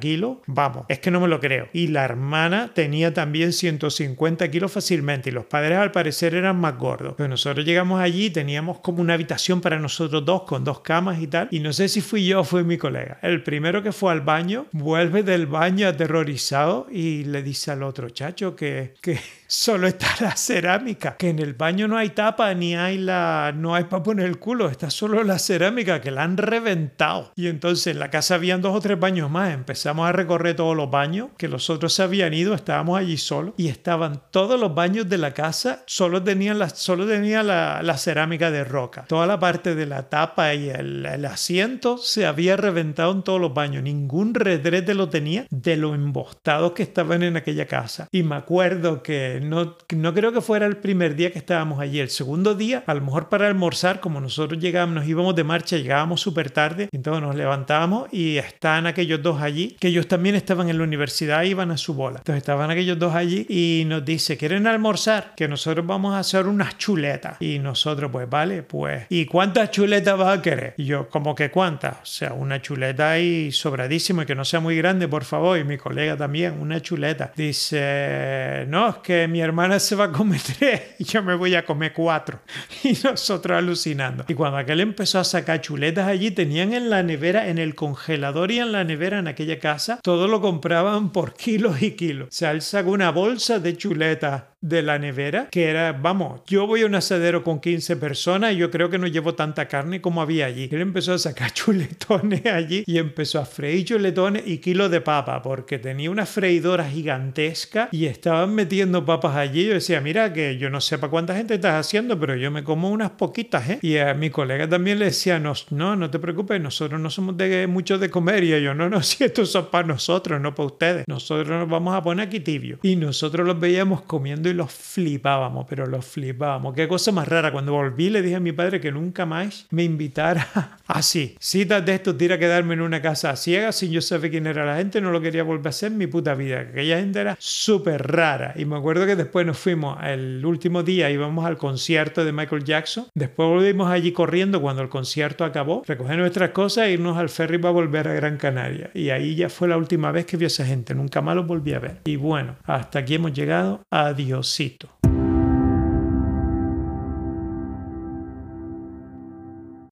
kilos, 0.00 0.38
vamos, 0.46 0.86
es 0.88 0.98
que 0.98 1.10
no 1.10 1.20
me 1.20 1.28
lo 1.28 1.40
creo. 1.40 1.68
Y 1.72 1.88
la 1.88 2.04
hermana 2.04 2.70
tenía 2.74 3.12
también 3.12 3.52
150 3.52 4.50
kilos 4.50 4.72
fácilmente 4.72 5.30
y 5.30 5.32
los 5.32 5.44
padres 5.44 5.78
al 5.78 5.92
parecer 5.92 6.34
eran 6.34 6.56
más 6.56 6.76
gordos. 6.78 7.14
Pero 7.16 7.28
nosotros 7.28 7.64
llegamos 7.64 8.00
allí 8.00 8.30
teníamos 8.30 8.78
como 8.80 9.00
una 9.00 9.14
habitación 9.14 9.60
para 9.60 9.78
nosotros 9.78 10.24
dos 10.24 10.42
con 10.42 10.64
dos 10.64 10.80
camas 10.80 11.20
y 11.20 11.26
tal. 11.26 11.48
Y 11.50 11.60
no 11.60 11.72
sé 11.72 11.88
si 11.88 12.00
fui 12.00 12.26
yo 12.26 12.40
o 12.40 12.44
fue 12.44 12.64
mi 12.64 12.78
colega. 12.78 13.18
El 13.22 13.42
primero 13.42 13.82
que 13.82 13.92
fue 13.92 14.12
al 14.12 14.20
baño 14.20 14.66
vuelve 14.72 15.22
del 15.22 15.46
baño 15.46 15.88
aterrorizado 15.88 16.86
y 16.90 17.24
le 17.24 17.42
dice 17.42 17.70
al 17.70 17.82
otro 17.82 18.10
chacho 18.10 18.56
que, 18.56 18.94
que 19.00 19.18
solo 19.46 19.86
está 19.86 20.08
la 20.20 20.36
cerámica, 20.36 21.16
que 21.16 21.30
en 21.30 21.38
el 21.38 21.54
baño 21.54 21.88
no 21.88 21.96
hay 21.96 22.10
tapa 22.10 22.52
ni 22.54 22.74
hay 22.76 22.98
la 22.98 23.52
no 23.54 23.74
hay 23.74 23.84
para 23.84 24.02
poner 24.02 24.26
el 24.26 24.38
culo, 24.38 24.68
está 24.68 24.90
solo 24.90 25.22
la 25.24 25.38
cerámica 25.38 26.00
que 26.00 26.10
la 26.10 26.22
han 26.22 26.36
reventado. 26.36 27.32
Y 27.36 27.48
entonces 27.48 27.88
en 27.88 27.98
la 27.98 28.10
casa 28.10 28.36
habían 28.36 28.62
dos 28.62 28.74
o 28.74 28.80
tres 28.80 28.98
baños 28.98 29.19
más, 29.28 29.52
empezamos 29.52 30.08
a 30.08 30.12
recorrer 30.12 30.56
todos 30.56 30.76
los 30.76 30.90
baños, 30.90 31.28
que 31.36 31.48
los 31.48 31.70
otros 31.70 31.92
se 31.92 32.02
habían 32.02 32.34
ido, 32.34 32.54
estábamos 32.54 32.98
allí 32.98 33.16
solos 33.16 33.54
y 33.56 33.68
estaban 33.68 34.22
todos 34.30 34.58
los 34.58 34.74
baños 34.74 35.08
de 35.08 35.18
la 35.18 35.34
casa, 35.34 35.82
solo 35.86 36.22
tenían 36.22 36.58
la, 36.58 36.68
solo 36.68 37.06
tenía 37.06 37.42
la, 37.42 37.82
la 37.82 37.98
cerámica 37.98 38.50
de 38.50 38.64
roca. 38.64 39.04
Toda 39.08 39.26
la 39.26 39.38
parte 39.38 39.74
de 39.74 39.86
la 39.86 40.08
tapa 40.08 40.54
y 40.54 40.70
el, 40.70 41.04
el 41.06 41.24
asiento 41.24 41.98
se 41.98 42.26
había 42.26 42.56
reventado 42.56 43.12
en 43.12 43.22
todos 43.22 43.40
los 43.40 43.52
baños, 43.52 43.82
ningún 43.82 44.34
retrete 44.34 44.94
lo 44.94 45.08
tenía 45.08 45.46
de 45.50 45.76
lo 45.76 45.94
embostados 45.94 46.72
que 46.72 46.82
estaban 46.82 47.22
en 47.22 47.36
aquella 47.36 47.66
casa. 47.66 48.08
Y 48.12 48.22
me 48.22 48.36
acuerdo 48.36 49.02
que 49.02 49.40
no, 49.42 49.76
no 49.94 50.14
creo 50.14 50.32
que 50.32 50.40
fuera 50.40 50.66
el 50.66 50.76
primer 50.76 51.16
día 51.16 51.32
que 51.32 51.38
estábamos 51.38 51.80
allí. 51.80 52.00
El 52.00 52.10
segundo 52.10 52.54
día, 52.54 52.84
a 52.86 52.94
lo 52.94 53.00
mejor 53.00 53.28
para 53.28 53.48
almorzar, 53.48 54.00
como 54.00 54.20
nosotros 54.20 54.60
llegábamos, 54.60 54.96
nos 54.96 55.08
íbamos 55.08 55.34
de 55.34 55.44
marcha, 55.44 55.76
llegábamos 55.76 56.20
súper 56.20 56.50
tarde, 56.50 56.88
entonces 56.92 57.22
nos 57.22 57.34
levantábamos 57.34 58.12
y 58.12 58.36
están 58.36 58.86
aquellos 58.86 59.09
dos 59.18 59.40
allí, 59.42 59.76
que 59.80 59.88
ellos 59.88 60.06
también 60.08 60.34
estaban 60.34 60.68
en 60.68 60.78
la 60.78 60.84
universidad, 60.84 61.42
iban 61.42 61.70
a 61.70 61.76
su 61.76 61.94
bola. 61.94 62.18
Entonces 62.18 62.42
estaban 62.42 62.70
aquellos 62.70 62.98
dos 62.98 63.14
allí 63.14 63.46
y 63.48 63.84
nos 63.86 64.04
dice, 64.04 64.36
¿quieren 64.36 64.66
almorzar? 64.66 65.34
Que 65.36 65.48
nosotros 65.48 65.86
vamos 65.86 66.14
a 66.14 66.18
hacer 66.20 66.46
unas 66.46 66.78
chuletas. 66.78 67.36
Y 67.40 67.58
nosotros, 67.58 68.10
pues 68.10 68.28
vale, 68.28 68.62
pues, 68.62 69.06
¿y 69.08 69.26
cuántas 69.26 69.70
chuletas 69.70 70.18
vas 70.18 70.38
a 70.38 70.42
querer? 70.42 70.74
Y 70.76 70.84
yo, 70.84 71.08
como 71.08 71.34
que 71.34 71.50
cuántas? 71.50 71.96
O 72.02 72.06
sea, 72.06 72.32
una 72.32 72.60
chuleta 72.60 73.10
ahí 73.10 73.52
sobradísimo 73.52 74.22
y 74.22 74.26
que 74.26 74.34
no 74.34 74.44
sea 74.44 74.60
muy 74.60 74.76
grande, 74.76 75.08
por 75.08 75.24
favor. 75.24 75.58
Y 75.58 75.64
mi 75.64 75.78
colega 75.78 76.16
también, 76.16 76.60
una 76.60 76.80
chuleta. 76.80 77.32
Dice, 77.36 78.64
no, 78.68 78.88
es 78.88 78.96
que 78.96 79.28
mi 79.28 79.40
hermana 79.40 79.78
se 79.78 79.96
va 79.96 80.04
a 80.04 80.12
comer 80.12 80.40
tres 80.58 80.82
y 80.98 81.04
yo 81.04 81.22
me 81.22 81.34
voy 81.34 81.54
a 81.54 81.64
comer 81.64 81.92
cuatro. 81.92 82.40
Y 82.82 82.96
nosotros 83.04 83.56
alucinando. 83.58 84.24
Y 84.26 84.34
cuando 84.34 84.56
aquel 84.56 84.80
empezó 84.80 85.18
a 85.18 85.24
sacar 85.24 85.60
chuletas 85.60 86.08
allí, 86.08 86.30
tenían 86.30 86.72
en 86.72 86.90
la 86.90 87.02
nevera, 87.02 87.48
en 87.48 87.58
el 87.58 87.74
congelador 87.74 88.50
y 88.50 88.58
en 88.58 88.72
la 88.72 88.84
nevera 88.84 88.99
en 89.08 89.28
aquella 89.28 89.58
casa, 89.58 90.00
todo 90.02 90.28
lo 90.28 90.40
compraban 90.40 91.10
por 91.10 91.34
kilos 91.34 91.82
y 91.82 91.92
kilos. 91.92 92.42
Él 92.42 92.62
sacó 92.62 92.90
una 92.90 93.10
bolsa 93.10 93.58
de 93.58 93.76
chuletas 93.76 94.44
de 94.60 94.82
la 94.82 94.98
nevera, 94.98 95.48
que 95.50 95.64
era, 95.64 95.92
vamos, 95.92 96.42
yo 96.46 96.66
voy 96.66 96.82
a 96.82 96.86
un 96.86 96.94
asadero 96.94 97.42
con 97.42 97.60
15 97.60 97.96
personas 97.96 98.52
y 98.52 98.56
yo 98.56 98.70
creo 98.70 98.90
que 98.90 98.98
no 98.98 99.06
llevo 99.06 99.34
tanta 99.34 99.68
carne 99.68 100.00
como 100.00 100.20
había 100.20 100.46
allí. 100.46 100.68
Él 100.70 100.80
empezó 100.80 101.14
a 101.14 101.18
sacar 101.18 101.50
chuletones 101.54 102.44
allí 102.46 102.84
y 102.86 102.98
empezó 102.98 103.40
a 103.40 103.46
freír 103.46 103.84
chuletones 103.84 104.42
y 104.46 104.58
kilos 104.58 104.90
de 104.90 105.00
papa, 105.00 105.40
porque 105.42 105.78
tenía 105.78 106.10
una 106.10 106.26
freidora 106.26 106.84
gigantesca 106.84 107.88
y 107.90 108.06
estaban 108.06 108.54
metiendo 108.54 109.04
papas 109.04 109.36
allí. 109.36 109.66
Yo 109.66 109.74
decía, 109.74 110.00
mira, 110.00 110.32
que 110.32 110.58
yo 110.58 110.68
no 110.68 110.80
sé 110.80 110.98
para 110.98 111.10
cuánta 111.10 111.34
gente 111.34 111.54
estás 111.54 111.86
haciendo, 111.86 112.18
pero 112.20 112.36
yo 112.36 112.50
me 112.50 112.62
como 112.62 112.90
unas 112.90 113.10
poquitas, 113.12 113.68
¿eh? 113.70 113.78
Y 113.82 113.96
a 113.96 114.12
mi 114.14 114.30
colega 114.30 114.68
también 114.68 114.98
le 114.98 115.06
decía, 115.06 115.38
no, 115.38 115.54
no, 115.70 115.96
no 115.96 116.10
te 116.10 116.18
preocupes, 116.18 116.60
nosotros 116.60 117.00
no 117.00 117.10
somos 117.10 117.36
de 117.36 117.66
mucho 117.66 117.98
de 117.98 118.10
comer. 118.10 118.44
Y 118.44 118.62
yo, 118.62 118.74
no, 118.74 118.88
no, 118.88 119.02
si 119.02 119.24
esto 119.24 119.42
es 119.42 119.56
para 119.70 119.86
nosotros, 119.86 120.40
no 120.40 120.54
para 120.54 120.66
ustedes. 120.66 121.04
Nosotros 121.08 121.48
nos 121.48 121.68
vamos 121.68 121.94
a 121.94 122.02
poner 122.02 122.26
aquí 122.26 122.40
tibio. 122.40 122.78
Y 122.82 122.96
nosotros 122.96 123.46
los 123.46 123.58
veíamos 123.58 124.02
comiendo 124.02 124.49
y 124.50 124.54
los 124.54 124.72
flipábamos, 124.72 125.66
pero 125.68 125.86
los 125.86 126.04
flipábamos. 126.04 126.74
Qué 126.74 126.88
cosa 126.88 127.12
más 127.12 127.28
rara. 127.28 127.52
Cuando 127.52 127.72
volví 127.72 128.10
le 128.10 128.22
dije 128.22 128.36
a 128.36 128.40
mi 128.40 128.52
padre 128.52 128.80
que 128.80 128.92
nunca 128.92 129.26
más 129.26 129.66
me 129.70 129.84
invitara 129.84 130.78
así. 130.86 131.36
Citas 131.38 131.84
de 131.84 131.94
esto, 131.94 132.16
tira 132.16 132.36
a 132.36 132.38
quedarme 132.38 132.74
en 132.74 132.80
una 132.80 133.00
casa 133.00 133.34
ciega 133.36 133.72
sin 133.72 133.92
yo 133.92 134.00
saber 134.00 134.30
quién 134.30 134.46
era 134.46 134.64
la 134.64 134.76
gente, 134.76 135.00
no 135.00 135.10
lo 135.10 135.20
quería 135.20 135.42
volver 135.42 135.66
a 135.66 135.70
hacer 135.70 135.92
en 135.92 135.98
mi 135.98 136.06
puta 136.06 136.34
vida. 136.34 136.60
Aquella 136.60 136.98
gente 136.98 137.20
era 137.20 137.36
súper 137.38 138.06
rara. 138.10 138.54
Y 138.56 138.64
me 138.64 138.76
acuerdo 138.76 139.06
que 139.06 139.16
después 139.16 139.46
nos 139.46 139.58
fuimos, 139.58 139.98
el 140.02 140.44
último 140.44 140.82
día 140.82 141.10
íbamos 141.10 141.44
al 141.46 141.56
concierto 141.56 142.24
de 142.24 142.32
Michael 142.32 142.64
Jackson. 142.64 143.06
Después 143.14 143.48
volvimos 143.48 143.90
allí 143.90 144.12
corriendo 144.12 144.60
cuando 144.60 144.82
el 144.82 144.88
concierto 144.88 145.44
acabó, 145.44 145.82
recoger 145.86 146.18
nuestras 146.18 146.50
cosas 146.50 146.86
e 146.86 146.92
irnos 146.92 147.16
al 147.16 147.28
ferry 147.28 147.58
para 147.58 147.72
volver 147.72 148.08
a 148.08 148.14
Gran 148.14 148.36
Canaria. 148.36 148.90
Y 148.94 149.10
ahí 149.10 149.34
ya 149.34 149.48
fue 149.48 149.68
la 149.68 149.76
última 149.76 150.12
vez 150.12 150.26
que 150.26 150.36
vi 150.36 150.44
a 150.44 150.48
esa 150.48 150.64
gente. 150.64 150.94
Nunca 150.94 151.20
más 151.20 151.36
los 151.36 151.46
volví 151.46 151.74
a 151.74 151.78
ver. 151.78 152.00
Y 152.04 152.16
bueno, 152.16 152.56
hasta 152.64 153.00
aquí 153.00 153.14
hemos 153.14 153.32
llegado. 153.32 153.82
Adiós. 153.90 154.39
sito. 154.42 154.99